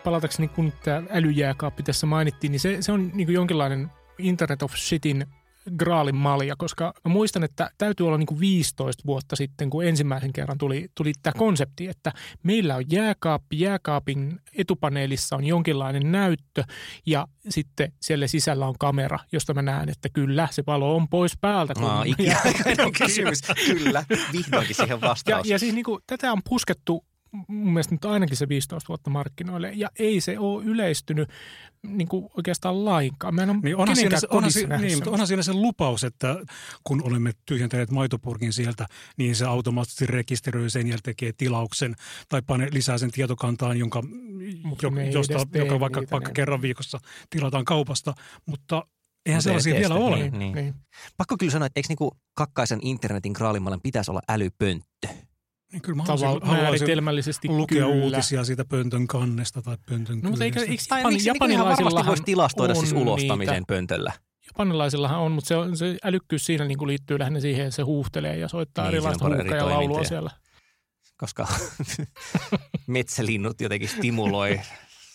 palatakseni 0.05 0.49
kun 0.49 0.73
tämä 0.85 1.03
älyjääkaappi 1.11 1.83
tässä 1.83 2.07
mainittiin, 2.07 2.51
niin 2.51 2.61
se, 2.61 2.77
se 2.81 2.93
on 2.93 3.11
niin 3.15 3.27
kuin 3.27 3.35
jonkinlainen 3.35 3.91
Internet 4.19 4.63
of 4.63 4.75
Shitin 4.77 5.27
graalin 5.79 6.15
malja, 6.17 6.55
koska 6.59 6.95
mä 7.05 7.13
muistan, 7.13 7.45
että 7.45 7.71
täytyy 7.79 8.07
olla 8.07 8.19
niin 8.19 8.27
kuin 8.27 8.41
15 8.41 9.03
vuotta 9.07 9.37
sitten, 9.37 9.71
kun 9.71 9.85
ensimmäisen 9.85 10.33
kerran 10.33 10.59
tuli, 10.59 10.89
tuli 10.95 11.13
tämä 11.23 11.35
konsepti, 11.39 11.89
että 11.89 12.13
meillä 12.43 12.77
on 12.77 12.85
jääkaappi, 12.91 13.61
jääkaapin 13.61 14.41
etupaneelissa 14.59 15.37
on 15.37 15.45
jonkinlainen 15.45 16.13
näyttö 16.13 16.65
ja 17.07 17.27
sitten 17.49 17.93
siellä 18.01 18.27
sisällä 18.27 18.67
on 18.67 18.75
kamera, 18.79 19.19
josta 19.33 19.55
mä 19.55 19.63
näen, 19.63 19.89
että 19.89 20.09
kyllä, 20.13 20.49
se 20.51 20.63
valo 20.67 20.97
on 20.97 21.09
pois 21.09 21.33
päältä. 21.41 21.75
kun 21.75 21.85
Aa, 21.85 22.05
ikiaikainen 22.05 22.93
kysymys. 22.99 23.41
Kyllä, 23.67 24.05
vihdoinkin 24.33 24.77
siihen 24.77 24.99
Ja, 25.03 25.09
vastaus. 25.09 25.49
ja 25.49 25.59
siis 25.59 25.75
niin 25.75 25.85
kuin, 25.85 26.03
tätä 26.07 26.33
on 26.33 26.41
puskettu 26.49 27.05
mun 27.33 27.73
mielestä 27.73 27.95
nyt 27.95 28.05
ainakin 28.05 28.37
se 28.37 28.49
15 28.49 28.89
vuotta 28.89 29.11
markkinoille, 29.11 29.73
ja 29.75 29.91
ei 29.99 30.21
se 30.21 30.39
ole 30.39 30.65
yleistynyt 30.65 31.29
niin 31.87 32.09
kuin 32.09 32.29
oikeastaan 32.37 32.85
lainkaan. 32.85 33.35
Mä 33.35 33.43
en 33.43 33.51
ole 33.51 33.59
Niin 33.63 33.77
onhan, 33.77 33.97
siinä, 33.97 34.21
se, 34.21 34.27
onhan, 34.31 34.53
si- 34.53 34.67
niin, 34.67 34.95
mutta 34.97 35.11
onhan 35.11 35.27
siinä 35.27 35.43
se 35.43 35.53
lupaus, 35.53 36.05
että 36.05 36.37
kun 36.85 37.03
olemme 37.03 37.33
tyhjentäneet 37.47 37.91
maitopurkin 37.91 38.53
sieltä, 38.53 38.87
niin 39.17 39.37
se 39.37 39.45
automaattisesti 39.45 40.07
rekisteröi 40.07 40.71
sen 40.71 40.87
ja 40.87 40.99
tekee 41.03 41.33
tilauksen 41.37 41.95
tai 42.29 42.43
pane 42.47 42.69
lisää 42.73 42.99
sen 42.99 43.11
tietokantaan, 43.11 43.79
jonka, 43.79 44.03
jo, 44.83 44.91
josta, 45.13 45.59
joka 45.59 45.81
vaikka, 45.81 46.01
niitä, 46.01 46.11
vaikka 46.11 46.29
ne- 46.29 46.35
kerran 46.35 46.63
viikossa 46.63 46.99
tilataan 47.31 47.65
kaupasta, 47.65 48.15
mutta 48.47 48.87
eihän 49.27 49.39
Mut 49.39 49.45
sellaisia 49.45 49.75
vielä 49.75 49.95
ole. 49.95 50.17
niin. 50.17 50.39
Niin, 50.39 50.55
niin. 50.55 50.75
Pakko 51.17 51.37
kyllä 51.39 51.53
sanoa, 51.53 51.67
että 51.67 51.79
eikö 51.79 51.89
niinku 51.89 52.17
kakkaisen 52.35 52.79
internetin 52.83 53.33
kraalimallan 53.33 53.81
pitäisi 53.83 54.11
olla 54.11 54.21
älypönttö? 54.29 55.09
Niin 55.73 55.83
kyllä 55.83 55.97
mä 55.97 56.03
Tavalla 56.05 56.27
haluaisin, 56.27 56.49
haluaisin 56.49 56.69
määritelmällisesti 56.87 57.49
lukea 57.49 57.87
kyllä. 57.87 58.05
uutisia 58.05 58.45
siitä 58.45 58.65
pöntön 58.65 59.07
kannesta 59.07 59.63
tai 59.63 59.77
pöntön 59.89 60.21
No, 60.23 60.31
mutta 60.31 60.45
eikö, 60.45 60.61
eikö 60.61 60.83
Tai 60.89 61.01
Japani, 61.01 61.15
miksi 61.15 61.29
japanilaisillahan 61.29 62.07
voisi 62.07 62.23
tilastoida 62.23 62.75
siis 62.75 62.93
ulostamisen 62.93 63.55
niitä. 63.55 63.67
pöntöllä? 63.67 64.13
Japanilaisillahan 64.47 65.19
on, 65.19 65.33
mutta 65.33 65.49
se, 65.49 65.57
on, 65.57 65.77
se 65.77 65.97
älykkyys 66.05 66.47
siinä 66.47 66.65
niin 66.65 66.79
kuin 66.79 66.89
liittyy 66.89 67.19
lähinnä 67.19 67.41
siihen, 67.41 67.67
että 67.67 67.77
se 67.77 67.83
huuhtelee 67.83 68.37
ja 68.37 68.49
soittaa 68.49 68.85
Niin, 68.85 68.95
erilaista 68.95 69.25
siinä 69.25 69.35
on 69.35 69.41
eri 69.41 69.51
huuhkaa 69.51 69.71
ja 69.71 69.75
laulua 69.75 70.05
siellä. 70.05 70.31
Koska 71.17 71.49
metsälinnut 72.87 73.61
jotenkin 73.61 73.89
stimuloi. 73.89 74.61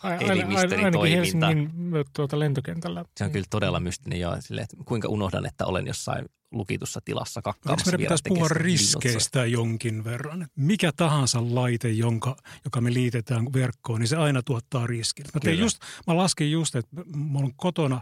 Ai- 0.07 0.17
aina- 0.17 0.33
Elimistön 0.33 0.71
ainakin 0.71 0.91
toiminta. 0.91 1.47
Helsingin 1.47 1.71
tuota, 2.15 2.39
lentokentällä. 2.39 3.05
Se 3.17 3.23
on 3.23 3.31
kyllä 3.31 3.45
todella 3.49 3.79
mystinen 3.79 4.19
jo, 4.19 4.37
silleen, 4.39 4.63
että 4.63 4.77
kuinka 4.85 5.07
unohdan, 5.07 5.45
että 5.45 5.65
olen 5.65 5.87
jossain 5.87 6.25
lukitussa 6.51 6.99
tilassa 7.05 7.39
Eikö 7.39 7.43
kakkaamassa 7.43 7.91
meidän 7.91 7.99
pitäisi 7.99 8.23
puhua 8.27 8.47
riskeistä 8.47 9.45
jonkin 9.45 10.03
verran? 10.03 10.47
Mikä 10.55 10.91
tahansa 10.97 11.39
laite, 11.55 11.89
jonka, 11.89 12.35
joka 12.65 12.81
me 12.81 12.93
liitetään 12.93 13.53
verkkoon, 13.53 13.99
niin 13.99 14.07
se 14.07 14.17
aina 14.17 14.43
tuottaa 14.43 14.87
riskin. 14.87 15.25
Mä, 15.33 15.39
tein 15.39 15.55
Kyllä. 15.55 15.65
just, 15.65 15.79
mä 16.07 16.17
laskin 16.17 16.51
just, 16.51 16.75
että 16.75 16.91
mulla 17.15 17.45
on 17.45 17.53
kotona 17.55 18.01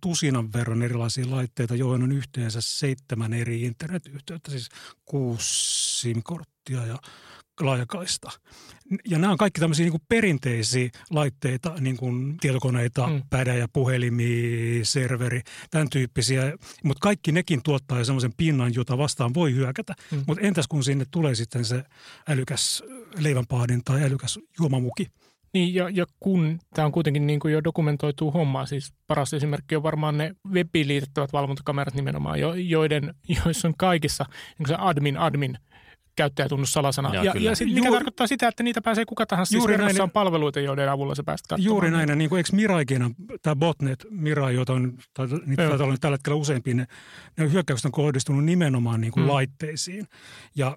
tusinan 0.00 0.52
verran 0.52 0.82
erilaisia 0.82 1.30
laitteita, 1.30 1.74
joihin 1.74 2.02
on 2.02 2.12
yhteensä 2.12 2.60
seitsemän 2.60 3.32
eri 3.32 3.62
internetyhteyttä, 3.62 4.50
siis 4.50 4.68
kuusi 5.04 5.44
SIM-korttia 6.00 6.86
ja 6.86 6.98
laajakaista. 7.60 8.30
Ja 9.08 9.18
nämä 9.18 9.32
on 9.32 9.38
kaikki 9.38 9.60
tämmöisiä 9.60 9.84
niin 9.84 9.90
kuin 9.92 10.02
perinteisiä 10.08 10.90
laitteita, 11.10 11.74
niin 11.80 11.96
kuin 11.96 12.36
tietokoneita, 12.40 13.06
Mm. 13.06 13.22
pädejä, 13.30 13.68
puhelimia, 13.72 14.84
serveri, 14.84 15.40
tämän 15.70 15.90
tyyppisiä. 15.90 16.52
Mutta 16.84 17.00
kaikki 17.02 17.32
nekin 17.32 17.60
tuottaa 17.62 18.04
semmoisen 18.04 18.32
pinnan, 18.36 18.74
jota 18.74 18.98
vastaan 18.98 19.34
voi 19.34 19.54
hyökätä. 19.54 19.94
Mm. 20.10 20.24
Mutta 20.26 20.46
entäs 20.46 20.68
kun 20.68 20.84
sinne 20.84 21.04
tulee 21.10 21.34
sitten 21.34 21.64
se 21.64 21.84
älykäs 22.28 22.82
leivänpahdin 23.18 23.84
tai 23.84 24.02
älykäs 24.02 24.38
juomamuki? 24.60 25.06
Niin, 25.52 25.74
ja, 25.74 25.88
ja 25.88 26.06
kun 26.20 26.58
tämä 26.74 26.86
on 26.86 26.92
kuitenkin 26.92 27.26
niin 27.26 27.40
kuin 27.40 27.52
jo 27.52 27.64
dokumentoitu 27.64 28.30
homma, 28.30 28.66
siis 28.66 28.92
paras 29.06 29.34
esimerkki 29.34 29.76
on 29.76 29.82
varmaan 29.82 30.18
ne 30.18 30.34
webiin 30.50 30.88
liitettävät 30.88 31.32
valvontakamerat 31.32 31.94
nimenomaan, 31.94 32.40
jo, 32.40 32.54
joiden, 32.54 33.14
joissa 33.44 33.68
on 33.68 33.74
kaikissa 33.78 34.24
niin 34.58 34.68
se 34.68 34.74
admin, 34.78 35.16
admin 35.18 35.58
käyttäjätunnussalasana. 36.16 37.14
Ja, 37.14 37.32
kyllä. 37.32 37.50
ja 37.50 37.56
sit, 37.56 37.68
mikä 37.68 37.78
Juuri- 37.80 37.92
tarkoittaa 37.92 38.26
sitä, 38.26 38.48
että 38.48 38.62
niitä 38.62 38.80
pääsee 38.82 39.04
kuka 39.04 39.26
tahansa. 39.26 39.56
Juuri 39.56 39.74
siis 39.74 39.84
näin. 39.86 40.00
on 40.02 40.10
palveluita, 40.10 40.60
joiden 40.60 40.90
avulla 40.90 41.14
se 41.14 41.22
päästä 41.22 41.46
katsomaan. 41.48 41.66
Juuri 41.66 41.90
näin, 41.90 42.08
ja 42.08 42.16
niin 42.16 42.30
kuin 42.30 42.38
eikö 42.38 42.50
Miraikin, 42.52 43.14
tämä 43.42 43.56
botnet, 43.56 44.06
Mirai, 44.10 44.54
jota 44.54 44.72
on, 44.72 44.98
tai, 45.14 45.26
niitä 45.46 45.68
taitaa 45.68 45.86
olla 45.86 45.96
tällä 46.00 46.14
hetkellä 46.14 46.36
useampia, 46.36 46.74
ne, 46.74 46.86
ne 47.38 47.52
hyökkäykset 47.52 47.86
on 47.86 47.92
kohdistunut 47.92 48.44
nimenomaan 48.44 49.00
niin 49.00 49.12
kuin 49.12 49.22
Mm. 49.22 49.26
mm. 49.26 49.32
laitteisiin. 49.32 50.06
Ja 50.56 50.76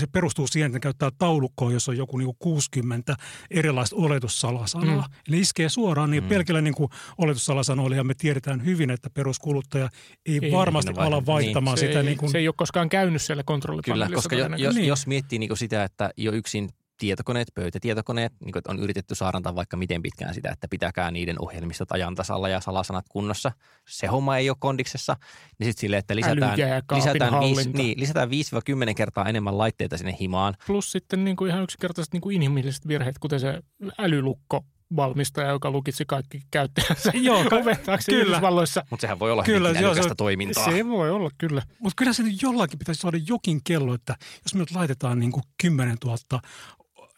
se 0.00 0.06
perustuu 0.06 0.46
siihen, 0.46 0.66
että 0.66 0.76
ne 0.76 0.80
käyttää 0.80 1.10
taulukkoa, 1.18 1.72
jossa 1.72 1.92
on 1.92 1.96
joku 1.98 2.18
niin 2.18 2.26
kuin 2.26 2.36
60 2.38 3.16
erilaista 3.50 3.96
oletussalasanaa. 3.96 5.08
Mm. 5.08 5.14
Eli 5.28 5.40
iskee 5.40 5.68
suoraan 5.68 6.10
niin 6.10 6.22
Mm. 6.22 6.28
pelkillä 6.28 6.60
niin 6.60 6.74
kuin 6.74 6.90
oletussalasanoilla, 7.18 7.96
ja 7.96 8.04
me 8.04 8.14
tiedetään 8.14 8.64
hyvin, 8.64 8.90
että 8.90 9.10
peruskuluttaja 9.10 9.88
ei, 10.26 10.34
Ei 10.34 10.40
ei 10.42 10.52
varmasti 10.52 10.92
ala 10.96 11.26
vaihtamaan 11.26 11.78
se, 11.78 11.86
sitä. 11.86 11.98
ei, 11.98 12.04
niin 12.06 12.18
kuin, 12.18 12.30
se 12.30 12.38
ei 12.38 12.48
ole 12.48 12.54
koskaan 12.58 12.88
käynyt 12.88 13.22
siellä 13.22 13.40
Kyllä, 13.42 13.46
kontrollipaneelissa. 13.46 14.14
koska 14.14 14.36
jo, 14.36 14.48
jos, 14.56 14.74
Niin. 14.74 14.88
jos 14.88 15.06
miettii 15.06 15.38
niin 15.38 15.56
sitä, 15.56 15.84
että 15.84 16.10
jo 16.16 16.32
yksin 16.32 16.70
tietokoneet, 16.98 17.48
pöytätietokoneet, 17.54 18.32
niin 18.44 18.52
kuin, 18.52 18.62
on 18.68 18.78
yritetty 18.78 19.14
saaranta 19.14 19.54
vaikka 19.54 19.76
miten 19.76 20.02
pitkään 20.02 20.34
sitä, 20.34 20.50
että 20.50 20.68
pitäkää 20.68 21.10
niiden 21.10 21.42
ohjelmistot 21.42 21.92
ajan 21.92 22.14
tasalla 22.14 22.48
ja 22.48 22.60
salasanat 22.60 23.04
kunnossa. 23.08 23.52
Se 23.88 24.06
homma 24.06 24.36
ei 24.36 24.50
ole 24.50 24.56
kondiksessa. 24.60 25.16
Niin 25.58 25.66
sitten 25.70 25.80
silleen, 25.80 25.98
että 25.98 26.16
lisätään, 26.16 26.58
lisätään, 26.94 27.40
viisi, 27.40 27.70
niin, 27.72 28.00
lisätään 28.00 28.28
5-10 28.28 28.94
kertaa 28.94 29.28
enemmän 29.28 29.58
laitteita 29.58 29.98
sinne 29.98 30.16
himaan. 30.20 30.54
Plus 30.66 30.92
sitten 30.92 31.24
niin 31.24 31.36
kuin 31.36 31.50
ihan 31.50 31.62
yksinkertaiset 31.62 32.12
niin 32.12 32.20
kuin 32.20 32.36
inhimilliset 32.36 32.88
virheet, 32.88 33.18
kuten 33.18 33.40
se 33.40 33.62
älylukko 33.98 34.64
valmistaja, 34.96 35.48
joka 35.48 35.70
lukitsi 35.70 36.04
kaikki 36.04 36.42
käyttäjänsä 36.50 37.12
Joo, 37.28 37.44
oventaaksi 37.62 38.10
kyllä. 38.12 38.24
Yhdysvalloissa. 38.24 38.84
Mutta 38.90 39.00
sehän 39.00 39.18
voi 39.18 39.32
olla 39.32 39.42
Kyllä, 39.42 39.68
hyvinkin 39.68 39.82
joo, 39.82 39.94
se 39.94 40.14
toimintaa. 40.16 40.64
Se 40.64 40.88
voi 40.88 41.10
olla 41.10 41.30
kyllä. 41.38 41.62
Mutta 41.78 41.94
kyllä 41.96 42.12
se 42.12 42.22
nyt 42.22 42.42
jollakin 42.42 42.78
pitäisi 42.78 43.00
saada 43.00 43.18
jokin 43.28 43.60
kello, 43.64 43.94
että 43.94 44.16
jos 44.44 44.54
me 44.54 44.60
nyt 44.60 44.70
laitetaan 44.70 45.18
niin 45.18 45.32
kuin 45.32 45.42
10 45.62 45.96
000 46.04 46.40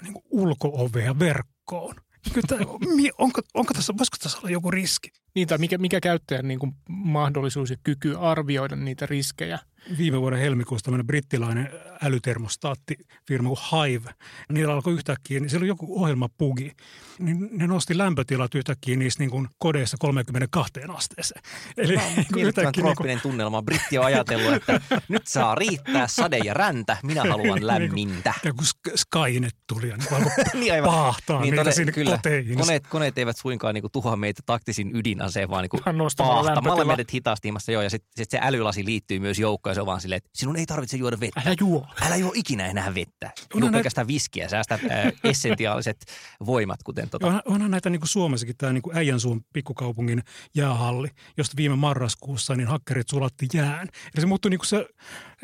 niin 0.02 0.12
kuin 0.12 0.24
ulko-ovea 0.30 1.18
verkkoon, 1.18 1.94
niin 2.24 2.34
kyllä 2.34 2.46
tämä- 2.48 2.72
onko, 3.18 3.40
onko 3.54 3.74
tässä, 3.74 3.94
voisiko 3.98 4.16
tässä 4.22 4.38
olla 4.38 4.50
joku 4.50 4.70
riski? 4.70 5.08
Niin, 5.34 5.48
tai 5.48 5.58
mikä, 5.58 5.78
mikä 5.78 6.00
käyttäjän 6.00 6.48
niin 6.48 6.58
kuin 6.58 6.72
mahdollisuus 6.88 7.70
ja 7.70 7.76
kyky 7.84 8.16
arvioida 8.18 8.76
niitä 8.76 9.06
riskejä. 9.06 9.58
Viime 9.98 10.20
vuoden 10.20 10.38
helmikuussa 10.38 10.84
tämmöinen 10.84 11.06
brittiläinen 11.06 11.70
älytermostaattifirma 12.02 13.48
kuin 13.48 13.58
Hive, 13.72 14.10
niillä 14.52 14.72
alkoi 14.74 14.92
yhtäkkiä, 14.94 15.40
niin 15.40 15.50
siellä 15.50 15.62
oli 15.62 15.68
joku 15.68 16.02
ohjelmapugi, 16.02 16.72
niin 17.18 17.48
ne 17.52 17.66
nosti 17.66 17.98
lämpötilat 17.98 18.54
yhtäkkiä 18.54 18.96
niissä 18.96 19.22
niin 19.22 19.30
kuin 19.30 19.48
kodeissa 19.58 19.96
32 20.00 20.72
asteeseen. 20.88 21.42
Eli 21.76 21.96
niin 21.96 22.14
kuin 22.14 22.26
Miellyttävän 22.34 22.46
yhtäkkiä 22.48 22.64
niin 22.64 22.72
kuin, 22.72 22.82
trooppinen 22.82 23.20
tunnelma. 23.20 23.62
Britti 23.62 23.98
on 23.98 24.04
ajatellut, 24.04 24.52
että 24.54 24.80
nyt 25.08 25.26
saa 25.26 25.54
riittää 25.54 26.06
sade 26.06 26.38
ja 26.38 26.54
räntä, 26.54 26.96
minä 27.02 27.22
haluan 27.24 27.66
lämmintä. 27.66 28.34
kuin 28.42 28.54
Sk- 28.66 28.96
Skynet 28.96 29.56
tuli 29.66 29.88
ja 29.88 29.96
niin 29.96 30.08
kuin 30.08 30.18
alkoi 30.22 30.44
Niin 30.60 30.72
aivan. 30.72 30.90
paahtaa 30.90 31.40
Niin 31.40 31.50
niitä 31.52 31.62
tode- 31.70 31.72
sinne 31.74 31.92
kyllä. 31.92 32.10
koteihin. 32.10 32.58
Koneet, 32.58 32.86
koneet 32.86 33.18
eivät 33.18 33.36
suinkaan 33.36 33.74
niinku 33.74 33.88
tuhoa 33.92 34.16
meitä 34.16 34.42
taktisin 34.46 34.96
ydinaseen, 34.96 35.50
vaan 35.50 35.68
Vaan 35.86 35.98
nostamalla 35.98 36.42
paahtamalla 36.42 36.84
meidät 36.84 37.12
hitaasti. 37.12 37.48
Joo, 37.72 37.82
ja 37.82 37.90
sitten 37.90 38.10
sit 38.16 38.30
se 38.30 38.38
älylasi 38.42 38.84
liittyy 38.84 39.18
myös 39.18 39.38
joukkoon 39.38 39.75
ja 39.75 39.75
se 39.76 39.80
on 39.80 39.86
vaan 39.86 40.00
silleen, 40.00 40.16
että 40.16 40.30
sinun 40.34 40.56
ei 40.56 40.66
tarvitse 40.66 40.96
juoda 40.96 41.20
vettä. 41.20 41.40
Älä 41.46 41.54
juo. 41.60 41.86
Älä 42.00 42.16
juo 42.16 42.32
ikinä 42.34 42.66
enää 42.66 42.94
vettä. 42.94 43.30
Juo 43.60 43.70
pelkästään 43.70 44.06
viskiä, 44.06 44.48
säästä 44.48 44.74
äh, 44.74 45.12
essentiaaliset 45.30 46.04
voimat, 46.46 46.82
kuten 46.82 47.10
tota. 47.10 47.26
Onhan, 47.26 47.42
onhan 47.44 47.70
näitä 47.70 47.90
niin 47.90 48.00
kuin 48.00 48.08
Suomessakin 48.08 48.56
tämä 48.56 48.72
niin 48.72 48.82
kuin 48.82 48.96
Äijänsuun 48.96 49.44
pikkukaupungin 49.52 50.22
jäähalli, 50.54 51.08
josta 51.36 51.56
viime 51.56 51.76
marraskuussa 51.76 52.54
niin 52.54 52.68
hakkerit 52.68 53.08
sulatti 53.08 53.48
jään. 53.54 53.88
Eli 54.14 54.20
se 54.20 54.26
muuttui 54.26 54.50
niin 54.50 54.58
kuin 54.58 54.66
se 54.66 54.88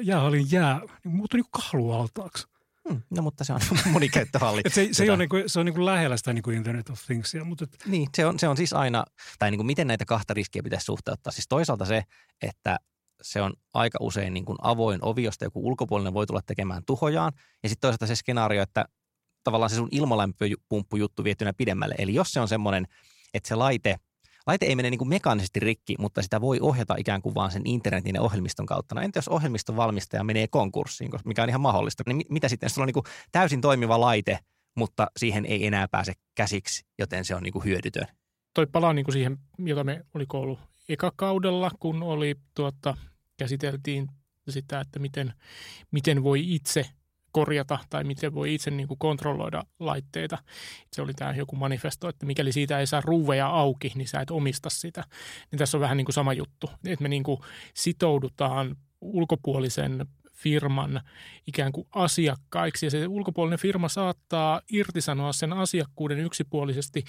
jäähallin 0.03 0.47
jää, 0.51 0.81
niin 1.05 1.17
muuttui 1.17 1.39
niin 1.39 1.47
kuin 1.51 1.62
kahlualtaaksi. 1.62 2.47
Hmm, 2.89 3.03
no 3.11 3.23
mutta 3.23 3.45
se 3.45 3.53
on 3.53 3.61
monikäyttöhalli. 3.93 4.62
Se, 4.69 4.73
se, 4.73 4.81
ei 4.81 4.89
Tota, 4.93 5.12
ole 5.12 5.17
niin 5.17 5.29
kuin, 5.29 5.43
se 5.47 5.61
on 5.61 5.67
niin 5.67 5.75
kuin 5.75 5.87
lähellä 5.87 6.17
sitä 6.17 6.33
niin 6.33 6.43
kuin 6.43 6.57
Internet 6.57 6.91
of 6.91 7.01
Thingsia, 7.07 7.45
mutta 7.45 7.65
et, 7.65 7.87
Niin, 7.87 8.09
se 8.17 8.27
on, 8.27 8.39
se 8.39 8.49
on 8.49 8.57
siis 8.57 8.73
aina, 8.73 9.05
tai 9.39 9.51
niin 9.51 9.59
kuin 9.59 9.67
miten 9.67 9.87
näitä 9.87 10.05
kahta 10.05 10.35
riskiä 10.35 10.62
pitäisi 10.62 10.85
suhteuttaa. 10.85 11.33
Siis 11.33 11.49
toisaalta 11.49 11.85
se, 11.85 12.03
että 12.43 12.79
se 13.23 13.43
on 13.43 13.52
aika 13.75 13.99
usein 14.00 14.35
niin 14.35 14.45
kuin 14.45 14.59
avoin 14.62 15.05
ovi, 15.05 15.23
josta 15.23 15.45
joku 15.45 15.67
ulkopuolinen 15.67 16.14
voi 16.14 16.26
tulla 16.26 16.41
tekemään 16.47 16.83
tuhojaan. 16.87 17.33
Ja 17.62 17.69
sitten 17.69 17.81
toisaalta 17.88 18.07
se 18.07 18.17
skenaario, 18.17 18.62
että 18.62 18.85
tavallaan 19.45 19.71
se 19.71 19.76
sun 19.76 19.88
ilmalämpöpumppujuttu 19.91 21.25
viettynä 21.25 21.52
pidemmälle. 21.52 21.95
Eli 21.99 22.14
jos 22.14 22.29
se 22.31 22.41
on 22.41 22.49
semmoinen, 22.49 22.87
että 23.35 23.49
se 23.49 23.55
laite, 23.55 23.97
laite 24.47 24.67
ei 24.67 24.76
mene 24.76 24.91
niin 24.91 24.99
kuin 24.99 25.09
mekaanisesti 25.09 25.61
rikki, 25.61 25.95
mutta 25.99 26.23
sitä 26.23 26.41
voi 26.41 26.59
ohjata 26.61 26.95
ikään 26.99 27.23
kuin 27.23 27.35
vaan 27.35 27.50
sen 27.50 27.62
internetin 27.64 28.14
ja 28.14 28.23
ohjelmiston 28.23 28.67
kautta. 28.67 28.95
No 28.95 29.00
entä 29.00 29.19
jos 29.19 29.29
ohjelmiston 29.29 29.76
valmistaja 29.76 30.25
menee 30.25 30.47
konkurssiin, 30.49 31.11
mikä 31.25 31.43
on 31.43 31.49
ihan 31.49 31.61
mahdollista, 31.61 32.02
niin 32.07 32.17
mi- 32.17 32.26
mitä 32.29 32.49
sitten, 32.49 32.67
jos 32.67 32.75
sulla 32.75 32.85
on 32.85 32.87
niin 32.87 32.95
kuin 32.95 33.07
täysin 33.33 33.61
toimiva 33.61 34.00
laite, 34.00 34.38
mutta 34.76 35.07
siihen 35.17 35.47
ei 35.47 35.67
enää 35.67 35.88
pääse 35.88 36.12
käsiksi, 36.35 36.85
joten 36.99 37.25
se 37.25 37.35
on 37.35 37.43
niin 37.43 37.52
kuin 37.52 37.64
hyödytön. 37.64 38.07
Toi 38.55 38.67
palaa 38.67 38.93
niin 38.93 39.05
kuin 39.05 39.12
siihen, 39.12 39.38
jota 39.59 39.85
me 39.85 40.05
oli 40.14 40.26
ollut 40.33 40.59
ekakaudella, 40.88 41.71
kun 41.81 42.02
oli 42.02 42.35
tuota, 42.55 42.97
käsiteltiin 43.42 44.08
sitä, 44.49 44.80
että 44.80 44.99
miten, 44.99 45.32
miten 45.90 46.22
voi 46.22 46.54
itse 46.54 46.87
korjata 47.32 47.78
tai 47.90 48.04
miten 48.04 48.34
voi 48.34 48.54
itse 48.54 48.70
niin 48.70 48.88
kuin 48.88 48.99
kontrolloida 48.99 49.62
laitteita. 49.78 50.38
Se 50.92 51.02
oli 51.02 51.14
tämä 51.14 51.32
joku 51.32 51.56
manifesto, 51.56 52.08
että 52.08 52.26
mikäli 52.26 52.52
siitä 52.52 52.78
ei 52.78 52.87
saa 52.87 53.00
ruuveja 53.00 53.46
auki, 53.46 53.92
niin 53.94 54.08
sä 54.08 54.20
et 54.20 54.30
omista 54.30 54.70
sitä. 54.70 55.04
Niin 55.50 55.58
tässä 55.58 55.76
on 55.76 55.80
vähän 55.80 55.96
niin 55.96 56.04
kuin 56.04 56.14
sama 56.14 56.32
juttu, 56.32 56.70
että 56.87 57.02
me 57.02 57.08
niin 57.08 57.22
kuin 57.22 57.40
sitoudutaan 57.75 58.76
ulkopuolisen 59.00 60.06
firman 60.42 61.00
ikään 61.46 61.72
kuin 61.72 61.87
asiakkaiksi 61.92 62.87
ja 62.87 62.90
se 62.90 63.06
ulkopuolinen 63.06 63.58
firma 63.58 63.88
saattaa 63.88 64.61
irtisanoa 64.72 65.32
sen 65.32 65.52
asiakkuuden 65.52 66.18
yksipuolisesti 66.18 67.04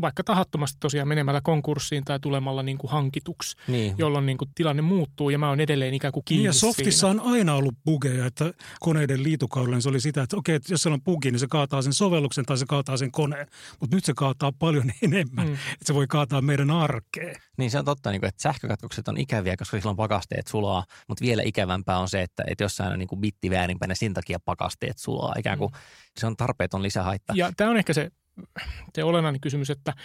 vaikka 0.00 0.24
tahattomasti 0.24 0.76
tosiaan 0.80 1.08
menemällä 1.08 1.40
konkurssiin 1.40 2.04
tai 2.04 2.20
tulemalla 2.20 2.62
niin 2.62 2.78
kuin 2.78 2.90
hankituksi, 2.90 3.56
niin. 3.68 3.94
jolloin 3.98 4.26
niin 4.26 4.38
kuin 4.38 4.50
tilanne 4.54 4.82
muuttuu 4.82 5.30
ja 5.30 5.38
mä 5.38 5.48
oon 5.48 5.60
edelleen 5.60 5.94
ikään 5.94 6.12
kuin 6.12 6.24
kiinni 6.24 6.40
niin 6.40 6.46
ja 6.46 6.52
softissa 6.52 7.08
siinä. 7.08 7.22
on 7.22 7.32
aina 7.32 7.54
ollut 7.54 7.74
bugeja, 7.84 8.26
että 8.26 8.52
koneiden 8.80 9.22
liitukaudella 9.22 9.76
niin 9.76 9.82
se 9.82 9.88
oli 9.88 10.00
sitä, 10.00 10.22
että 10.22 10.36
okei, 10.36 10.54
että 10.54 10.72
jos 10.72 10.82
se 10.82 10.88
on 10.88 11.02
bugi, 11.02 11.30
niin 11.30 11.40
se 11.40 11.46
kaataa 11.50 11.82
sen 11.82 11.92
sovelluksen 11.92 12.44
tai 12.44 12.58
se 12.58 12.66
kaataa 12.68 12.96
sen 12.96 13.10
koneen, 13.10 13.46
mutta 13.80 13.96
nyt 13.96 14.04
se 14.04 14.12
kaataa 14.16 14.52
paljon 14.58 14.92
enemmän, 15.02 15.46
mm. 15.46 15.54
että 15.54 15.84
se 15.84 15.94
voi 15.94 16.06
kaataa 16.06 16.42
meidän 16.42 16.70
arkeen. 16.70 17.36
Niin 17.58 17.70
se 17.70 17.78
on 17.78 17.84
totta, 17.84 18.10
niin 18.10 18.20
kuin, 18.20 18.28
että 18.28 18.42
sähkökatkokset 18.42 19.08
on 19.08 19.18
ikäviä, 19.18 19.56
koska 19.56 19.76
silloin 19.76 19.96
pakasteet 19.96 20.46
sulaa, 20.46 20.84
mutta 21.08 21.24
vielä 21.24 21.42
ikävämpää 21.44 21.98
on 21.98 22.08
se, 22.08 22.22
että, 22.22 22.44
että 22.60 22.64
jossain 22.64 22.92
on 22.92 22.98
niin 22.98 23.08
kuin 23.08 23.20
bitti 23.20 23.50
väärinpäin 23.50 23.90
ja 23.90 23.96
sen 23.96 24.14
takia 24.14 24.40
pakasteet 24.44 24.98
sulaa. 24.98 25.34
Ikään 25.38 25.58
kuin 25.58 25.70
mm. 25.72 25.78
se 26.20 26.26
on 26.26 26.36
tarpeeton 26.36 26.82
lisähaitta. 26.82 27.32
Ja 27.36 27.52
tämä 27.56 27.70
on 27.70 27.76
ehkä 27.76 27.92
se, 27.92 28.10
se 28.94 29.04
olennainen 29.04 29.40
kysymys, 29.40 29.70
että– 29.70 29.92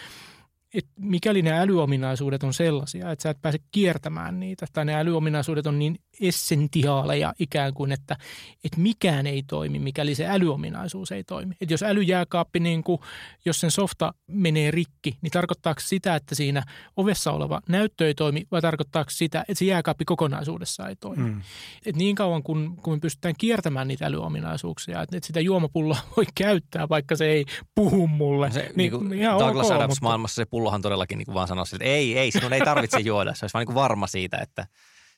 että 0.76 0.92
mikäli 1.00 1.42
ne 1.42 1.60
älyominaisuudet 1.60 2.44
on 2.44 2.54
sellaisia, 2.54 3.12
että 3.12 3.24
sä 3.24 3.30
et 3.30 3.42
pääse 3.42 3.60
kiertämään 3.72 4.40
niitä, 4.40 4.66
tai 4.74 4.86
ne 4.86 4.96
älyominaisuudet 4.96 5.68
on 5.68 5.80
niin 5.80 6.00
essentiaaleja 6.22 7.34
ikään 7.40 7.74
kuin, 7.74 7.92
että, 7.92 8.18
että 8.64 8.82
mikään 8.82 9.28
ei 9.28 9.44
toimi, 9.44 9.80
mikäli 9.80 10.16
se 10.16 10.28
älyominaisuus 10.28 11.12
ei 11.12 11.24
toimi. 11.24 11.56
Että 11.62 11.74
jos 11.74 11.84
älyjääkaappi, 11.84 12.60
niin 12.60 12.84
kuin, 12.84 13.00
jos 13.46 13.60
sen 13.60 13.72
softa 13.72 14.14
menee 14.28 14.72
rikki, 14.72 15.18
niin 15.22 15.32
tarkoittaako 15.32 15.82
sitä, 15.84 16.16
että 16.16 16.36
siinä 16.36 16.64
ovessa 16.98 17.32
oleva 17.32 17.62
näyttö 17.70 18.08
ei 18.08 18.14
toimi, 18.14 18.48
vai 18.52 18.62
tarkoittaako 18.62 19.10
sitä, 19.10 19.42
että 19.42 19.60
se 19.60 19.66
jääkaappi 19.66 20.06
kokonaisuudessaan 20.06 20.90
ei 20.90 20.96
toimi. 20.96 21.30
Mm. 21.30 21.42
Et 21.86 21.96
niin 21.96 22.16
kauan, 22.16 22.44
kun, 22.44 22.78
kun 22.82 22.94
me 22.94 23.00
pystytään 23.00 23.36
kiertämään 23.38 23.88
niitä 23.88 24.06
älyominaisuuksia, 24.06 25.02
että, 25.02 25.18
että 25.18 25.28
sitä 25.28 25.40
juomapulloa 25.40 25.98
voi 26.18 26.26
käyttää, 26.36 26.90
vaikka 26.90 27.16
se 27.16 27.26
ei 27.26 27.46
puhu 27.76 28.08
mulle. 28.08 28.52
Se, 28.52 28.60
niin, 28.60 28.76
niin 28.76 28.92
kuin 28.92 29.10
Douglas 29.40 29.66
okay, 29.66 29.78
Adams 29.78 29.92
mutta... 29.92 30.06
maailmassa 30.06 30.36
se 30.36 30.46
pullohan 30.66 30.82
todellakin 30.82 31.18
niin 31.18 31.26
kuin 31.26 31.36
vaan 31.36 31.48
sanoo, 31.48 31.66
että 31.74 31.86
ei, 31.86 32.18
ei, 32.18 32.32
sinun 32.32 32.54
ei 32.54 32.62
tarvitse 32.62 33.00
juoda. 33.00 33.34
Se 33.34 33.46
olisi 33.46 33.54
vaan 33.54 33.62
niin 33.62 33.74
kuin 33.74 33.76
varma 33.76 34.08
siitä, 34.08 34.38
että 34.38 34.68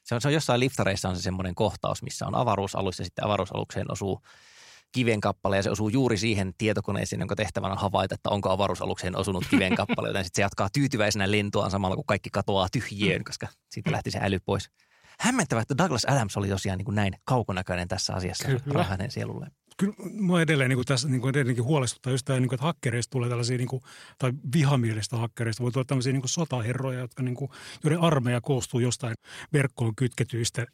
se 0.03 0.15
on, 0.15 0.21
se 0.21 0.27
on 0.27 0.33
jossain 0.33 0.59
liftareissa 0.59 1.09
on 1.09 1.15
se 1.15 1.21
semmoinen 1.21 1.55
kohtaus, 1.55 2.03
missä 2.03 2.27
on 2.27 2.35
avaruusalus 2.35 2.99
ja 2.99 3.05
sitten 3.05 3.25
avaruusalukseen 3.25 3.91
osuu 3.91 4.21
kiven 4.91 5.21
kappale 5.21 5.55
ja 5.55 5.63
se 5.63 5.69
osuu 5.69 5.89
juuri 5.89 6.17
siihen 6.17 6.53
tietokoneeseen, 6.57 7.19
jonka 7.19 7.35
tehtävänä 7.35 7.71
on 7.71 7.77
havaita, 7.77 8.15
että 8.15 8.29
onko 8.29 8.49
avaruusalukseen 8.49 9.15
osunut 9.15 9.43
kiven 9.49 9.75
kappale, 9.75 10.07
joten 10.07 10.23
sitten 10.23 10.41
se 10.41 10.41
jatkaa 10.41 10.69
tyytyväisenä 10.73 11.31
lentoaan 11.31 11.71
samalla, 11.71 11.95
kun 11.95 12.05
kaikki 12.05 12.29
katoaa 12.29 12.67
tyhjiöön, 12.71 13.23
koska 13.23 13.47
siitä 13.71 13.91
lähti 13.91 14.11
se 14.11 14.19
äly 14.21 14.39
pois. 14.39 14.69
Hämmentävää, 15.19 15.61
että 15.61 15.77
Douglas 15.77 16.05
Adams 16.05 16.37
oli 16.37 16.47
tosiaan 16.47 16.77
niin 16.77 16.85
kuin 16.85 16.95
näin 16.95 17.13
kaukonäköinen 17.25 17.87
tässä 17.87 18.13
asiassa 18.13 18.47
Kyllä. 18.47 18.83
hänen 18.83 19.11
sielulleen 19.11 19.51
kyllä 19.77 19.93
mua 20.11 20.41
edelleen 20.41 20.69
niin 20.69 20.77
kuin 20.77 20.85
tässä 20.85 21.07
niin 21.07 21.21
kuin 21.21 21.29
edelleenkin 21.29 21.63
huolestuttaa 21.63 22.11
just 22.11 22.25
tämä, 22.25 22.39
niin 22.39 22.49
kuin, 22.49 22.55
että 22.55 22.65
hakkereista 22.65 23.11
tulee 23.11 23.29
tällaisia, 23.29 23.57
niin 23.57 23.67
kuin, 23.67 23.81
tai 24.17 24.31
vihamielistä 24.53 25.17
hakkereista 25.17 25.63
voi 25.63 25.71
tulla 25.71 25.85
tämmöisiä 25.85 26.13
niin 26.13 26.21
kuin 26.21 26.29
sotaherroja, 26.29 26.99
jotka, 26.99 27.23
niin 27.23 27.35
kuin, 27.35 27.51
joiden 27.83 28.01
armeija 28.01 28.41
koostuu 28.41 28.79
jostain 28.79 29.15
verkkoon 29.53 29.95
kytketyistä 29.95 30.65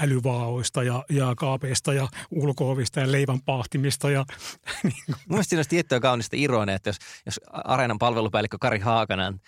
älyvaaoista 0.00 0.82
ja, 0.82 1.04
ja 1.10 1.34
kaapeista 1.36 1.92
ja 1.92 2.08
ulkoovista 2.30 3.00
ja 3.00 3.12
leivän 3.12 3.42
pahtimista. 3.42 4.10
Ja, 4.10 4.24
niin 4.82 5.04
kuin. 5.06 5.16
Mielestäni 5.28 5.44
siinä 5.44 5.58
olisi 5.58 5.70
tiettyä 5.70 6.00
kaunista 6.00 6.36
ironia, 6.36 6.74
että 6.74 6.88
jos, 6.88 6.96
jos 7.26 7.40
Areenan 7.52 7.98
palvelupäällikkö 7.98 8.56
Kari 8.60 8.78
Haakanen 8.78 9.40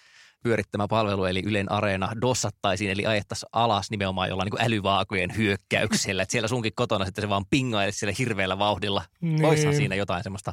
pyörittämä 0.43 0.89
palvelu, 0.89 1.25
eli 1.25 1.43
Ylen 1.45 1.73
Areena, 1.73 2.13
dossattaisiin, 2.21 2.91
eli 2.91 3.07
ajettaisiin 3.07 3.49
alas 3.53 3.91
nimenomaan 3.91 4.29
jollain 4.29 4.51
niin 4.51 4.67
älyvaakojen 4.67 5.37
hyökkäyksellä. 5.37 6.23
Että 6.23 6.33
siellä 6.33 6.49
sunkin 6.49 6.73
kotona 6.75 7.05
sitten 7.05 7.23
se 7.23 7.29
vaan 7.29 7.45
pingailisi 7.51 7.99
siellä 7.99 8.15
hirveällä 8.19 8.59
vauhdilla. 8.59 9.05
Niin. 9.21 9.45
Oishan 9.45 9.75
siinä 9.75 9.95
jotain 9.95 10.23
semmoista 10.23 10.53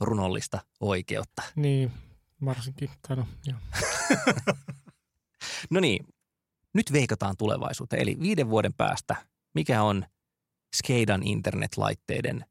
runollista 0.00 0.60
oikeutta. 0.80 1.42
Niin, 1.56 1.92
varsinkin. 2.44 2.90
no, 3.08 3.26
no 5.70 5.80
niin, 5.80 6.06
nyt 6.74 6.92
veikataan 6.92 7.34
tulevaisuuteen. 7.38 8.02
Eli 8.02 8.16
viiden 8.20 8.50
vuoden 8.50 8.74
päästä, 8.74 9.16
mikä 9.54 9.82
on 9.82 10.04
Skeidan 10.76 11.22
internetlaitteiden 11.22 12.44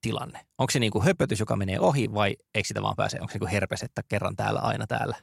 tilanne? 0.00 0.46
Onko 0.58 0.70
se 0.70 0.78
niin 0.78 0.92
kuin 0.92 1.04
höpötys, 1.04 1.40
joka 1.40 1.56
menee 1.56 1.80
ohi 1.80 2.14
vai 2.14 2.36
eikö 2.54 2.66
sitä 2.66 2.82
vaan 2.82 2.96
pääse? 2.96 3.18
Onko 3.20 3.30
se 3.30 3.34
niin 3.34 3.40
kuin 3.40 3.50
herpes, 3.50 3.82
että 3.82 4.02
kerran 4.08 4.36
täällä, 4.36 4.60
aina 4.60 4.86
täällä? 4.86 5.16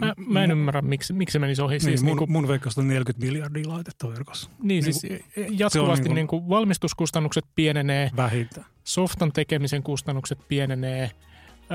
Mä, 0.00 0.14
mä 0.26 0.44
en 0.44 0.50
ymmärrä, 0.50 0.82
miksi, 0.82 1.12
miksi 1.12 1.32
se 1.32 1.38
menisi 1.38 1.62
ohi. 1.62 1.74
Niin, 1.74 1.80
siis 1.80 2.02
mun, 2.02 2.06
niin 2.06 2.18
kuin, 2.18 2.32
mun 2.32 2.48
veikkaus 2.48 2.78
on 2.78 2.88
40 2.88 3.26
miljardia 3.26 3.68
laitetta 3.68 4.08
verkossa. 4.08 4.50
Niin, 4.62 4.84
niin 4.84 4.94
siis 4.94 5.22
kuin, 5.34 5.58
jatkuvasti 5.58 6.02
niin 6.02 6.08
kuin, 6.08 6.14
niin 6.14 6.26
kuin 6.26 6.48
valmistuskustannukset 6.48 7.44
pienenee. 7.54 8.10
Vähintään. 8.16 8.66
Softan 8.84 9.32
tekemisen 9.32 9.82
kustannukset 9.82 10.38
pienenee. 10.48 11.10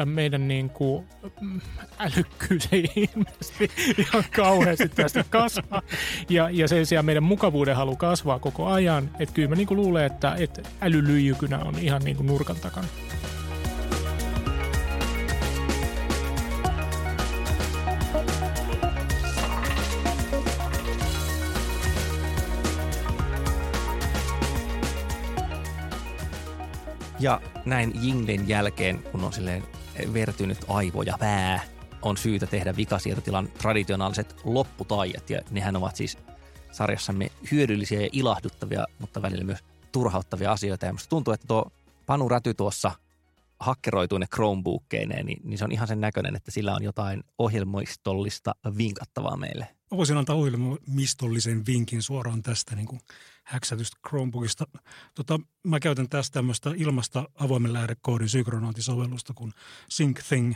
Meidän 0.06 0.48
niin 0.48 0.70
kuin, 0.70 1.06
mm, 1.42 1.62
älykkyys 2.00 2.70
ei 2.72 2.90
ilmeisesti 3.16 3.72
ihan 3.98 4.24
kauheasti 4.36 4.90
tästä 4.90 5.26
kasvaa. 5.30 5.82
Ja, 6.30 6.50
ja 6.50 6.68
sen 6.68 6.86
sijaan 6.86 7.06
meidän 7.06 7.24
mukavuuden 7.24 7.76
halu 7.76 7.96
kasvaa 7.96 8.40
koko 8.40 8.68
ajan. 8.68 9.10
Että 9.20 9.36
kyllä 9.36 9.50
mä 9.50 9.56
niin 9.56 9.68
kuin 9.68 9.78
luulen, 9.78 10.06
että, 10.06 10.36
että 10.40 10.62
älylyijykynä 10.82 11.60
on 11.60 11.80
ihan 11.80 12.02
niin 12.02 12.18
kuin 12.18 12.28
nurkan 12.28 12.56
takana. 12.56 12.88
Ja 27.20 27.42
näin 27.66 27.94
Jinglen 28.02 28.48
jälkeen, 28.48 29.04
kun 29.04 29.24
on 29.24 29.34
silleen 29.34 29.64
vertynyt 30.14 30.58
aivo 30.68 31.02
ja 31.02 31.18
pää, 31.20 31.60
on 32.02 32.18
syytä 32.18 32.48
tehdä 32.48 32.76
vikasiirtotilan 32.76 33.48
traditionaaliset 33.48 34.36
lopputaijat. 34.44 35.30
Ja 35.30 35.42
nehän 35.52 35.76
ovat 35.76 35.96
siis 35.96 36.18
sarjassamme 36.72 37.32
hyödyllisiä 37.52 38.02
ja 38.02 38.10
ilahduttavia, 38.12 38.86
mutta 39.00 39.22
välillä 39.22 39.44
myös 39.44 39.60
turhauttavia 39.92 40.52
asioita. 40.52 40.86
Ja 40.86 40.94
musta 40.94 41.10
tuntuu, 41.10 41.34
että 41.34 41.48
tuo 41.48 41.72
Panu 42.06 42.30
Räty 42.30 42.54
tuossa 42.54 42.92
hakkeroituine 43.60 44.26
Chromebookkeineen, 44.34 45.26
niin, 45.26 45.42
niin 45.44 45.58
se 45.58 45.66
on 45.66 45.72
ihan 45.72 45.88
sen 45.88 46.02
näköinen, 46.02 46.36
että 46.36 46.52
sillä 46.52 46.76
on 46.76 46.84
jotain 46.84 47.24
ohjelmistollista 47.38 48.56
vinkattavaa 48.78 49.38
meille. 49.38 49.68
Mä 49.94 49.98
voisin 49.98 50.18
antaa 50.18 50.36
ohjelmistollisen 50.36 51.66
vinkin 51.66 52.02
suoraan 52.02 52.44
tästä 52.44 52.76
niin 52.76 52.86
kuin 52.86 53.02
häksätystä 53.44 53.98
Chromebookista. 54.08 54.68
Tota, 55.16 55.40
mä 55.64 55.80
käytän 55.80 56.10
tästä 56.10 56.34
tämmöistä 56.34 56.72
ilmasta 56.76 57.30
avoimen 57.36 57.74
lähdekoodin 57.74 58.30
synkronointisovellusta 58.30 59.34
kuin 59.34 59.54
SyncThing. 59.90 60.54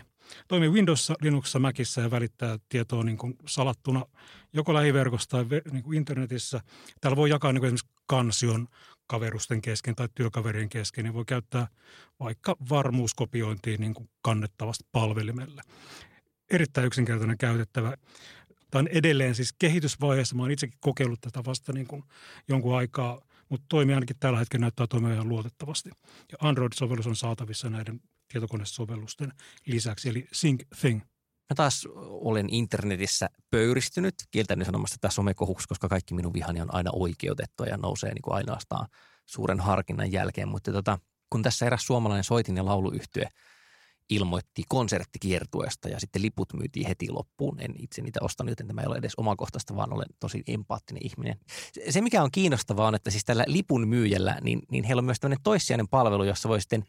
Toimii 0.47 0.69
Windowsissa, 0.69 1.15
Linuxissa, 1.21 1.60
Macissa 1.60 2.02
ja 2.02 2.12
välittää 2.12 2.60
tietoa 2.69 3.04
niin 3.04 3.17
kuin 3.17 3.36
salattuna 3.45 4.06
joko 4.54 4.73
lähiverkossa 4.73 5.30
tai 5.30 5.45
niin 5.71 5.84
kuin 5.84 5.97
internetissä. 5.97 6.62
Täällä 7.02 7.15
voi 7.15 7.30
jakaa 7.30 7.54
niin 7.54 7.62
kuin 7.62 7.67
esimerkiksi 7.67 8.04
kansion 8.08 8.67
kaverusten 9.08 9.62
kesken 9.62 9.95
tai 9.95 10.10
työkaverien 10.15 10.69
kesken, 10.69 11.04
niin 11.04 11.13
voi 11.13 11.26
käyttää 11.26 11.67
vaikka 12.19 12.56
varmuuskopiointiin 12.69 13.82
niin 13.82 13.93
kuin 13.93 14.10
kannettavasti 14.21 14.84
palvelimelle. 14.91 15.62
Erittäin 16.52 16.88
yksinkertainen 16.88 17.38
käytettävä. 17.38 17.97
Tämä 18.71 18.80
on 18.80 18.88
edelleen 18.88 19.36
siis 19.36 19.53
kehitysvaiheessa. 19.60 20.36
Mä 20.36 20.41
oon 20.41 20.51
itsekin 20.51 20.77
kokeillut 20.80 21.21
tätä 21.21 21.45
vasta 21.45 21.73
niin 21.73 21.88
kuin 21.88 22.03
jonkun 22.47 22.77
aikaa, 22.77 23.21
mutta 23.49 23.65
toimii 23.69 23.95
ainakin 23.95 24.15
tällä 24.19 24.39
hetkellä 24.39 24.63
näyttää 24.63 24.88
toimia 24.88 25.13
ihan 25.13 25.30
luotettavasti. 25.30 25.89
Ja 26.32 26.38
Android-sovellus 26.41 27.08
on 27.08 27.15
saatavissa 27.15 27.69
näiden 27.69 28.01
tietokonesovellusten 28.27 29.34
lisäksi, 29.65 30.10
eli 30.10 30.27
Thing. 30.80 30.99
Mä 31.49 31.56
taas 31.56 31.88
olen 31.95 32.53
internetissä 32.53 33.30
pöyristynyt, 33.51 34.15
kieltäni 34.32 34.65
sanomasta 34.65 34.97
tässä 35.01 35.15
somekohuksi, 35.15 35.67
koska 35.67 35.88
kaikki 35.88 36.13
minun 36.13 36.34
vihani 36.34 36.62
on 36.62 36.75
aina 36.75 36.91
oikeutettua 36.93 37.65
ja 37.65 37.77
nousee 37.77 38.13
niin 38.13 38.21
kuin 38.21 38.36
ainoastaan 38.36 38.88
suuren 39.25 39.60
harkinnan 39.60 40.12
jälkeen. 40.12 40.47
Mutta 40.47 40.71
tota, 40.71 40.99
kun 41.30 41.43
tässä 41.43 41.65
eräs 41.65 41.86
suomalainen 41.86 42.23
soitin 42.23 42.58
ja 42.58 42.65
lauluyhtye 42.65 43.30
ilmoitti 44.10 44.63
konserttikiertueesta 44.70 45.89
ja 45.89 46.00
sitten 46.00 46.22
liput 46.22 46.54
myytiin 46.54 46.88
heti 46.88 47.10
loppuun. 47.10 47.60
En 47.60 47.74
itse 47.80 48.02
niitä 48.02 48.20
ostanut, 48.22 48.52
joten 48.52 48.67
tämä 48.67 48.82
ei 48.82 48.88
ole 48.88 48.98
edes 48.98 49.13
omakohtaista, 49.17 49.76
vaan 49.76 49.93
olen 49.93 50.08
tosi 50.20 50.43
empaattinen 50.48 51.06
ihminen. 51.06 51.39
Se, 51.89 52.02
mikä 52.02 52.24
on 52.24 52.32
kiinnostavaa 52.32 52.88
on, 52.88 52.96
että 52.96 53.12
siis 53.12 53.26
tällä 53.26 53.43
lipun 53.48 53.88
myyjällä, 53.88 54.38
niin, 54.41 54.62
niin 54.72 54.84
heillä 54.84 55.00
on 55.00 55.06
myös 55.06 55.20
tämmöinen 55.20 55.43
toissijainen 55.43 55.88
palvelu, 55.88 56.24
jossa 56.24 56.50
voi 56.50 56.62
sitten 56.62 56.84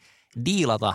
diilata 0.44 0.94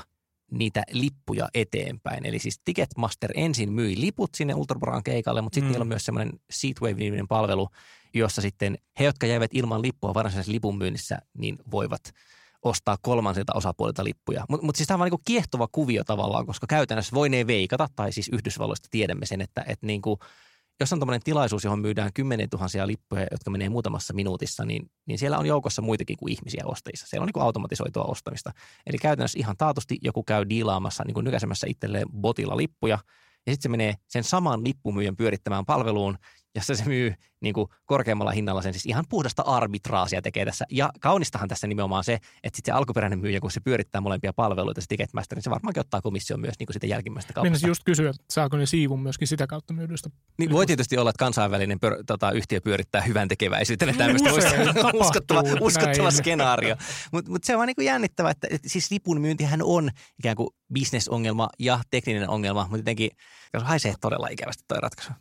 niitä 0.51 0.83
lippuja 0.91 1.49
eteenpäin. 1.53 2.25
Eli 2.25 2.39
siis 2.39 2.59
Ticketmaster 2.65 3.31
ensin 3.35 3.71
myi 3.71 4.01
liput 4.01 4.35
sinne 4.35 4.55
Ultrabraan 4.55 5.03
keikalle, 5.03 5.41
mutta 5.41 5.55
sitten 5.55 5.69
mm. 5.69 5.71
niillä 5.71 5.83
on 5.83 5.87
myös 5.87 6.05
semmoinen 6.05 6.39
Seatwave-niminen 6.49 7.27
palvelu, 7.27 7.69
jossa 8.13 8.41
sitten 8.41 8.77
he, 8.99 9.05
jotka 9.05 9.27
jäivät 9.27 9.51
ilman 9.53 9.81
lippua 9.81 10.13
varsinaisessa 10.13 10.51
lipun 10.51 10.77
myynnissä, 10.77 11.19
niin 11.37 11.57
voivat– 11.71 12.01
ostaa 12.63 12.97
kolmansilta 13.01 13.53
osapuolilta 13.55 14.03
lippuja. 14.03 14.45
Mutta 14.49 14.65
mut 14.65 14.75
siis 14.75 14.87
tämä 14.87 15.03
on 15.03 15.05
niinku 15.05 15.21
kiehtova 15.25 15.67
kuvio 15.71 16.03
tavallaan, 16.03 16.45
koska 16.45 16.67
käytännössä 16.67 17.15
voi 17.15 17.29
ne 17.29 17.47
veikata, 17.47 17.87
tai 17.95 18.11
siis 18.11 18.29
Yhdysvalloista 18.33 18.87
tiedämme 18.91 19.25
sen, 19.25 19.41
että 19.41 19.65
et 19.67 19.79
niinku, 19.81 20.19
jos 20.79 20.93
on 20.93 20.99
tämmöinen 20.99 21.21
tilaisuus, 21.23 21.63
johon 21.63 21.79
myydään 21.79 22.13
kymmenen 22.13 22.49
tuhansia 22.49 22.87
lippuja, 22.87 23.27
jotka 23.31 23.51
menee 23.51 23.69
muutamassa 23.69 24.13
minuutissa, 24.13 24.65
niin, 24.65 24.91
niin 25.05 25.19
siellä 25.19 25.37
on 25.37 25.45
joukossa 25.45 25.81
muitakin 25.81 26.17
kuin 26.17 26.31
ihmisiä 26.31 26.63
ostajissa. 26.65 27.07
Siellä 27.07 27.23
on 27.23 27.27
niin 27.27 27.33
kuin 27.33 27.43
automatisoitua 27.43 28.03
ostamista. 28.03 28.51
Eli 28.85 28.97
käytännössä 28.97 29.39
ihan 29.39 29.57
taatusti 29.57 29.97
joku 30.01 30.23
käy 30.23 30.45
diilaamassa, 30.49 31.03
niin 31.07 31.13
kuin 31.13 31.23
nykäisemässä 31.23 31.67
itselleen 31.69 32.07
botilla 32.21 32.57
lippuja, 32.57 32.99
ja 33.45 33.51
sitten 33.53 33.63
se 33.63 33.69
menee 33.69 33.95
sen 34.07 34.23
saman 34.23 34.63
lippumyyjän 34.63 35.15
pyörittämään 35.15 35.65
palveluun, 35.65 36.17
jossa 36.55 36.75
se 36.75 36.85
myy 36.85 37.13
niin 37.41 37.53
kuin 37.53 37.67
korkeammalla 37.85 38.31
hinnalla 38.31 38.61
sen 38.61 38.73
siis 38.73 38.85
ihan 38.85 39.05
puhdasta 39.09 39.41
arbitraasia 39.41 40.21
tekee 40.21 40.45
tässä. 40.45 40.65
Ja 40.71 40.89
kaunistahan 40.99 41.49
tässä 41.49 41.67
nimenomaan 41.67 42.03
se, 42.03 42.13
että 42.13 42.57
sitten 42.57 42.73
se 42.73 42.77
alkuperäinen 42.77 43.19
myyjä, 43.19 43.39
kun 43.39 43.51
se 43.51 43.59
pyörittää 43.59 44.01
molempia 44.01 44.33
palveluita, 44.33 44.81
se 44.81 44.87
Ticketmaster, 44.87 45.35
niin 45.35 45.43
se 45.43 45.49
varmaankin 45.49 45.81
ottaa 45.81 46.01
komission 46.01 46.39
myös 46.39 46.53
niin 46.59 46.67
kuin 46.67 46.73
sitä 46.73 46.87
jälkimmäistä 46.87 47.33
kaupasta. 47.33 47.45
Mennäisin 47.45 47.67
just 47.67 47.83
kysyä, 47.85 48.13
saako 48.29 48.57
ne 48.57 48.65
siivun 48.65 48.99
myöskin 48.99 49.27
sitä 49.27 49.47
kautta 49.47 49.73
myydystä. 49.73 50.09
Niin 50.37 50.49
voi 50.49 50.65
tietysti 50.65 50.97
olla, 50.97 51.09
että 51.09 51.19
kansainvälinen 51.19 51.79
pör, 51.79 52.03
tota, 52.07 52.31
yhtiö 52.31 52.61
pyörittää 52.61 53.01
hyvän 53.01 53.27
tekeväisyyttä. 53.27 53.85
Tämmöistä 53.97 54.29
uskottava, 54.93 55.43
uskottava 55.61 56.11
skenaario. 56.11 56.75
Mutta 57.11 57.31
mut 57.31 57.43
se 57.43 57.53
on 57.53 57.57
vaan 57.57 57.67
niin 57.67 57.75
kuin 57.75 57.85
jännittävä, 57.85 58.29
että, 58.29 58.47
että 58.51 58.69
siis 58.69 58.91
lipun 58.91 59.21
myyntihän 59.21 59.59
on 59.63 59.89
ikään 60.19 60.35
kuin 60.35 60.49
bisnesongelma 60.73 61.49
ja 61.59 61.79
tekninen 61.91 62.29
ongelma, 62.29 62.61
mutta 62.61 62.77
jotenkin 62.77 63.09
haisee 63.61 63.93
todella 64.01 64.27
ikävästi 64.27 64.63
tuo 64.67 64.77
ratkaisu. 64.77 65.11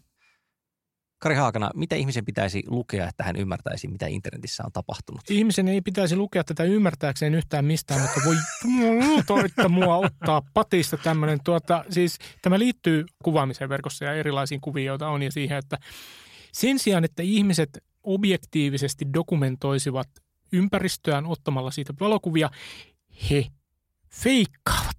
Kari 1.22 1.34
Haakana, 1.34 1.70
mitä 1.74 1.96
ihmisen 1.96 2.24
pitäisi 2.24 2.62
lukea, 2.66 3.08
että 3.08 3.24
hän 3.24 3.36
ymmärtäisi, 3.36 3.88
mitä 3.88 4.06
internetissä 4.06 4.62
on 4.66 4.72
tapahtunut? 4.72 5.20
Ihmisen 5.30 5.68
ei 5.68 5.80
pitäisi 5.80 6.16
lukea 6.16 6.44
tätä 6.44 6.64
ymmärtääkseen 6.64 7.34
yhtään 7.34 7.64
mistään, 7.64 8.00
mutta 8.00 8.20
voi 8.24 8.36
toitta 9.26 9.68
mua 9.68 9.96
ottaa 9.96 10.42
patista 10.54 10.96
tämmöinen. 10.96 11.40
Tuota, 11.44 11.84
siis 11.90 12.18
tämä 12.42 12.58
liittyy 12.58 13.04
kuvaamiseen 13.24 13.68
verkossa 13.68 14.04
ja 14.04 14.14
erilaisiin 14.14 14.60
kuviin, 14.60 14.86
joita 14.86 15.08
on 15.08 15.22
ja 15.22 15.32
siihen, 15.32 15.58
että 15.58 15.78
sen 16.52 16.78
sijaan, 16.78 17.04
että 17.04 17.22
ihmiset 17.22 17.84
objektiivisesti 18.02 19.06
dokumentoisivat 19.14 20.08
ympäristöään 20.52 21.26
ottamalla 21.26 21.70
siitä 21.70 21.94
valokuvia, 22.00 22.50
he 23.30 23.46
feikkaavat 24.10 24.96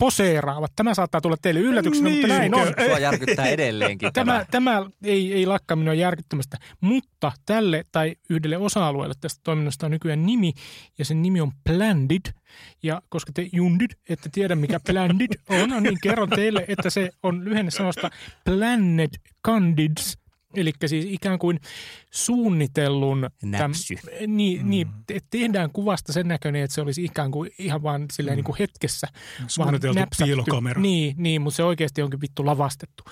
poseeraavat. 0.00 0.72
Tämä 0.76 0.94
saattaa 0.94 1.20
tulla 1.20 1.36
teille 1.42 1.60
yllätyksenä, 1.60 2.08
niin, 2.08 2.20
mutta 2.20 2.36
näin 2.38 2.54
on. 2.54 2.74
Sua 2.86 2.98
järkyttää 2.98 3.46
edelleenkin 3.46 4.12
tämä. 4.12 4.44
Tämä, 4.50 4.86
ei, 5.04 5.32
ei 5.32 5.46
lakkaa 5.46 5.76
minua 5.76 5.94
järkyttämästä, 5.94 6.58
mutta 6.80 7.32
tälle 7.46 7.84
tai 7.92 8.16
yhdelle 8.30 8.56
osa-alueelle 8.56 9.14
tästä 9.20 9.40
toiminnasta 9.44 9.86
on 9.86 9.92
nykyään 9.92 10.26
nimi, 10.26 10.52
ja 10.98 11.04
sen 11.04 11.22
nimi 11.22 11.40
on 11.40 11.52
Plandid. 11.64 12.32
Ja 12.82 13.02
koska 13.08 13.32
te 13.32 13.48
jundit 13.52 13.90
ette 14.08 14.28
tiedä, 14.32 14.54
mikä 14.54 14.80
Plandid 14.86 15.30
on, 15.48 15.82
niin 15.82 15.98
kerron 16.02 16.30
teille, 16.30 16.64
että 16.68 16.90
se 16.90 17.10
on 17.22 17.44
lyhenne 17.44 17.70
sanosta 17.70 18.10
Planet 18.44 19.10
Candids– 19.46 20.16
Eli 20.54 20.72
siis 20.86 21.04
ikään 21.08 21.38
kuin 21.38 21.60
suunnitellun... 22.10 23.30
Näpsy. 23.42 23.94
Täm, 23.94 24.36
niin, 24.36 24.62
mm. 24.62 24.70
niin, 24.70 24.88
tehdään 25.30 25.70
kuvasta 25.72 26.12
sen 26.12 26.28
näköinen, 26.28 26.62
että 26.62 26.74
se 26.74 26.80
olisi 26.80 27.04
ikään 27.04 27.30
kuin 27.30 27.50
ihan 27.58 27.82
vaan 27.82 28.06
silleen 28.12 28.34
mm. 28.34 28.36
niin 28.36 28.44
kuin 28.44 28.56
hetkessä. 28.58 29.06
Suunniteltu 29.46 30.00
piilokamera. 30.24 30.80
Niin, 30.80 31.14
niin, 31.18 31.42
mutta 31.42 31.56
se 31.56 31.64
oikeasti 31.64 32.02
onkin 32.02 32.20
vittu 32.20 32.46
lavastettu. 32.46 33.04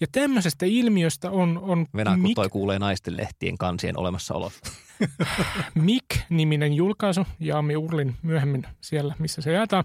Ja 0.00 0.06
tämmöisestä 0.12 0.66
ilmiöstä 0.66 1.30
on... 1.30 1.58
on 1.62 1.86
Venäjä, 1.96 2.16
kun 2.16 2.34
toi 2.34 2.48
kuulee 2.48 2.78
naisten 2.78 3.16
lehtien 3.16 3.58
kansien 3.58 3.98
olemassaolosta. 3.98 4.70
Mik-niminen 5.74 6.72
julkaisu, 6.72 7.26
Jaami 7.40 7.76
Urlin 7.76 8.16
myöhemmin 8.22 8.66
siellä, 8.80 9.14
missä 9.18 9.42
se 9.42 9.52
jaetaan, 9.52 9.84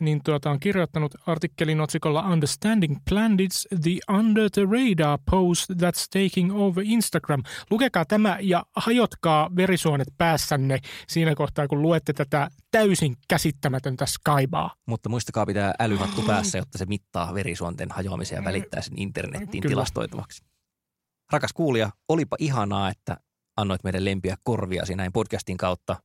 niin 0.00 0.20
tuota, 0.24 0.50
on 0.50 0.60
kirjoittanut 0.60 1.14
artikkelin 1.26 1.80
otsikolla 1.80 2.22
Understanding 2.22 2.96
Planets, 3.08 3.68
the 3.82 4.14
Under 4.18 4.50
the 4.50 4.62
Radar 4.62 5.18
Post 5.30 5.70
That's 5.70 6.22
Taking 6.22 6.52
Over 6.54 6.84
Instagram. 6.86 7.42
Lukekaa 7.70 8.04
tämä 8.04 8.38
ja 8.40 8.64
hajotkaa 8.76 9.50
verisuonet 9.56 10.08
päässänne 10.18 10.78
siinä 11.08 11.34
kohtaa, 11.34 11.68
kun 11.68 11.82
luette 11.82 12.12
tätä 12.12 12.48
täysin 12.70 13.16
käsittämätöntä 13.28 14.06
Skybaa. 14.06 14.74
Mutta 14.86 15.08
muistakaa 15.08 15.46
pitää 15.46 15.74
älyhattu 15.78 16.22
päässä, 16.22 16.58
jotta 16.58 16.78
se 16.78 16.86
mittaa 16.86 17.34
verisuonten 17.34 17.90
hajoamisen 17.90 18.36
ja 18.36 18.44
välittää 18.44 18.82
sen 18.82 18.98
internettiin 18.98 19.62
Kyllä. 19.62 19.72
tilastoitavaksi. 19.72 20.44
Rakas 21.32 21.52
kuulija, 21.52 21.90
olipa 22.08 22.36
ihanaa, 22.38 22.90
että 22.90 23.16
annoit 23.60 23.84
meidän 23.84 24.04
lempiä 24.04 24.36
korviasi 24.42 24.94
näin 24.94 25.12
podcastin 25.12 25.56
kautta. 25.56 25.96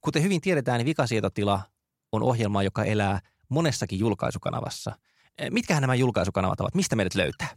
Kuten 0.00 0.22
hyvin 0.22 0.40
tiedetään, 0.40 0.78
niin 0.78 0.86
Vikasietotila 0.86 1.60
on 2.12 2.22
ohjelma, 2.22 2.62
joka 2.62 2.84
elää 2.84 3.20
monessakin 3.48 3.98
julkaisukanavassa. 3.98 4.96
Eh, 5.38 5.50
mitkähän 5.50 5.80
nämä 5.80 5.94
julkaisukanavat 5.94 6.60
ovat? 6.60 6.74
Mistä 6.74 6.96
meidät 6.96 7.14
löytää? 7.14 7.48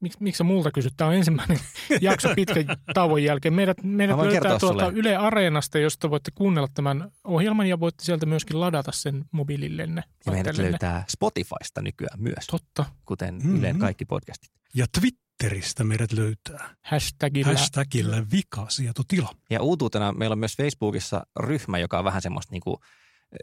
Miksi, 0.00 0.18
miksi 0.20 0.42
multa 0.42 0.70
kysyt? 0.70 0.94
Tämä 0.96 1.08
on 1.08 1.16
ensimmäinen 1.16 1.58
jakso 2.00 2.28
pitkän 2.36 2.66
tauon 2.94 3.22
jälkeen. 3.22 3.54
Meidät, 3.54 3.76
meidät 3.82 4.16
löytää 4.16 4.58
tuolta 4.58 4.90
Yle 4.94 5.16
Areenasta, 5.16 5.78
josta 5.78 6.10
voitte 6.10 6.30
kuunnella 6.34 6.68
tämän 6.74 7.10
ohjelman 7.24 7.66
ja 7.66 7.80
voitte 7.80 8.04
sieltä 8.04 8.26
myöskin 8.26 8.60
ladata 8.60 8.92
sen 8.92 9.24
mobiilillenne. 9.30 10.02
Ja 10.26 10.32
meidät 10.32 10.56
löytää 10.56 11.04
Spotifysta 11.08 11.82
nykyään 11.82 12.22
myös. 12.22 12.46
Totta. 12.50 12.84
Kuten 13.04 13.34
mm-hmm. 13.34 13.58
Ylen 13.58 13.78
kaikki 13.78 14.04
podcastit. 14.04 14.50
Ja 14.74 14.86
Twitter 15.00 15.29
Twitteristä 15.40 15.84
meidät 15.84 16.12
löytää. 16.12 16.74
Hashtagillä. 16.84 17.52
Hashtagillä 17.52 18.24
vikasietotila. 18.32 19.32
Ja 19.50 19.62
uutuutena 19.62 20.12
meillä 20.12 20.32
on 20.32 20.38
myös 20.38 20.56
Facebookissa 20.56 21.22
ryhmä, 21.40 21.78
joka 21.78 21.98
on 21.98 22.04
vähän 22.04 22.22
semmoista 22.22 22.52
niin 22.52 22.60
kuin 22.60 22.76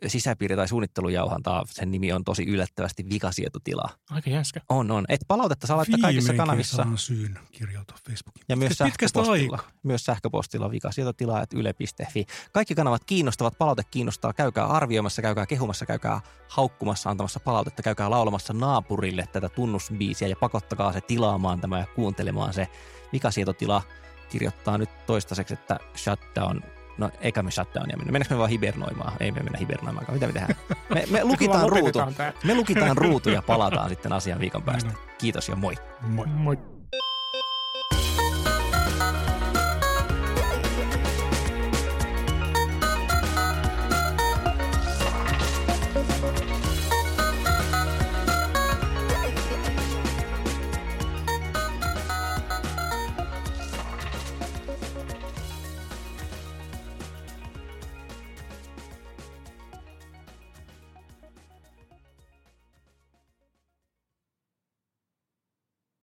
sisäpiiri- 0.07 0.55
tai 0.55 0.67
suunnittelujauhantaa. 0.67 1.63
Sen 1.69 1.91
nimi 1.91 2.13
on 2.13 2.23
tosi 2.23 2.43
yllättävästi 2.43 3.05
vikasietotila. 3.09 3.89
Aika 4.09 4.29
jäskä. 4.29 4.61
On, 4.69 4.91
on. 4.91 5.05
Et 5.09 5.21
palautetta 5.27 5.67
saa 5.67 5.77
laittaa 5.77 5.99
kaikissa 6.01 6.33
kanavissa. 6.33 6.83
Viimein 6.83 6.97
syyn 6.97 7.39
kirjoittaa 7.51 7.97
Facebookiin. 8.09 8.45
Ja 8.49 8.57
myös 8.57 8.77
sähköpostilla, 8.77 9.59
myös 9.83 10.05
sähköpostilla 10.05 10.71
vikasietotila.yle.fi. 10.71 12.25
Kaikki 12.51 12.75
kanavat 12.75 13.03
kiinnostavat, 13.03 13.57
palaute 13.57 13.83
kiinnostaa. 13.91 14.33
Käykää 14.33 14.65
arvioimassa, 14.65 15.21
käykää 15.21 15.45
kehumassa, 15.45 15.85
käykää 15.85 16.21
haukkumassa, 16.49 17.09
antamassa 17.09 17.39
palautetta, 17.39 17.83
käykää 17.83 18.09
laulamassa 18.09 18.53
naapurille 18.53 19.27
tätä 19.33 19.49
tunnusbiisiä 19.49 20.27
ja 20.27 20.35
pakottakaa 20.35 20.93
se 20.93 21.01
tilaamaan 21.01 21.61
tämä 21.61 21.79
ja 21.79 21.85
kuuntelemaan 21.95 22.53
se. 22.53 22.67
Vikasietotila 23.13 23.81
kirjoittaa 24.29 24.77
nyt 24.77 24.89
toistaiseksi, 25.05 25.53
että 25.53 25.79
shutdown 25.95 26.61
No 26.97 27.09
eikä 27.21 27.43
me 27.43 27.51
shutdownia 27.51 27.97
mennä. 27.97 28.11
Mennäänkö 28.11 28.33
me 28.33 28.37
vaan 28.37 28.49
hibernoimaan? 28.49 29.13
Ei 29.19 29.31
me 29.31 29.39
mennä 29.39 29.57
hibernoimaan. 29.57 30.05
Mitä 30.11 30.27
me 30.27 30.33
tehdään? 30.33 30.55
Me, 30.93 31.03
me 31.11 31.23
lukitaan 31.23 31.69
ruutu. 31.69 31.99
Me 32.43 32.55
lukitaan 32.55 32.97
ruutu 32.97 33.29
ja 33.29 33.41
palataan 33.41 33.89
sitten 33.89 34.13
asian 34.13 34.39
viikon 34.39 34.63
päästä. 34.63 34.91
Kiitos 35.17 35.49
ja 35.49 35.55
moi. 35.55 35.75
Moi. 36.01 36.27
moi. 36.27 36.57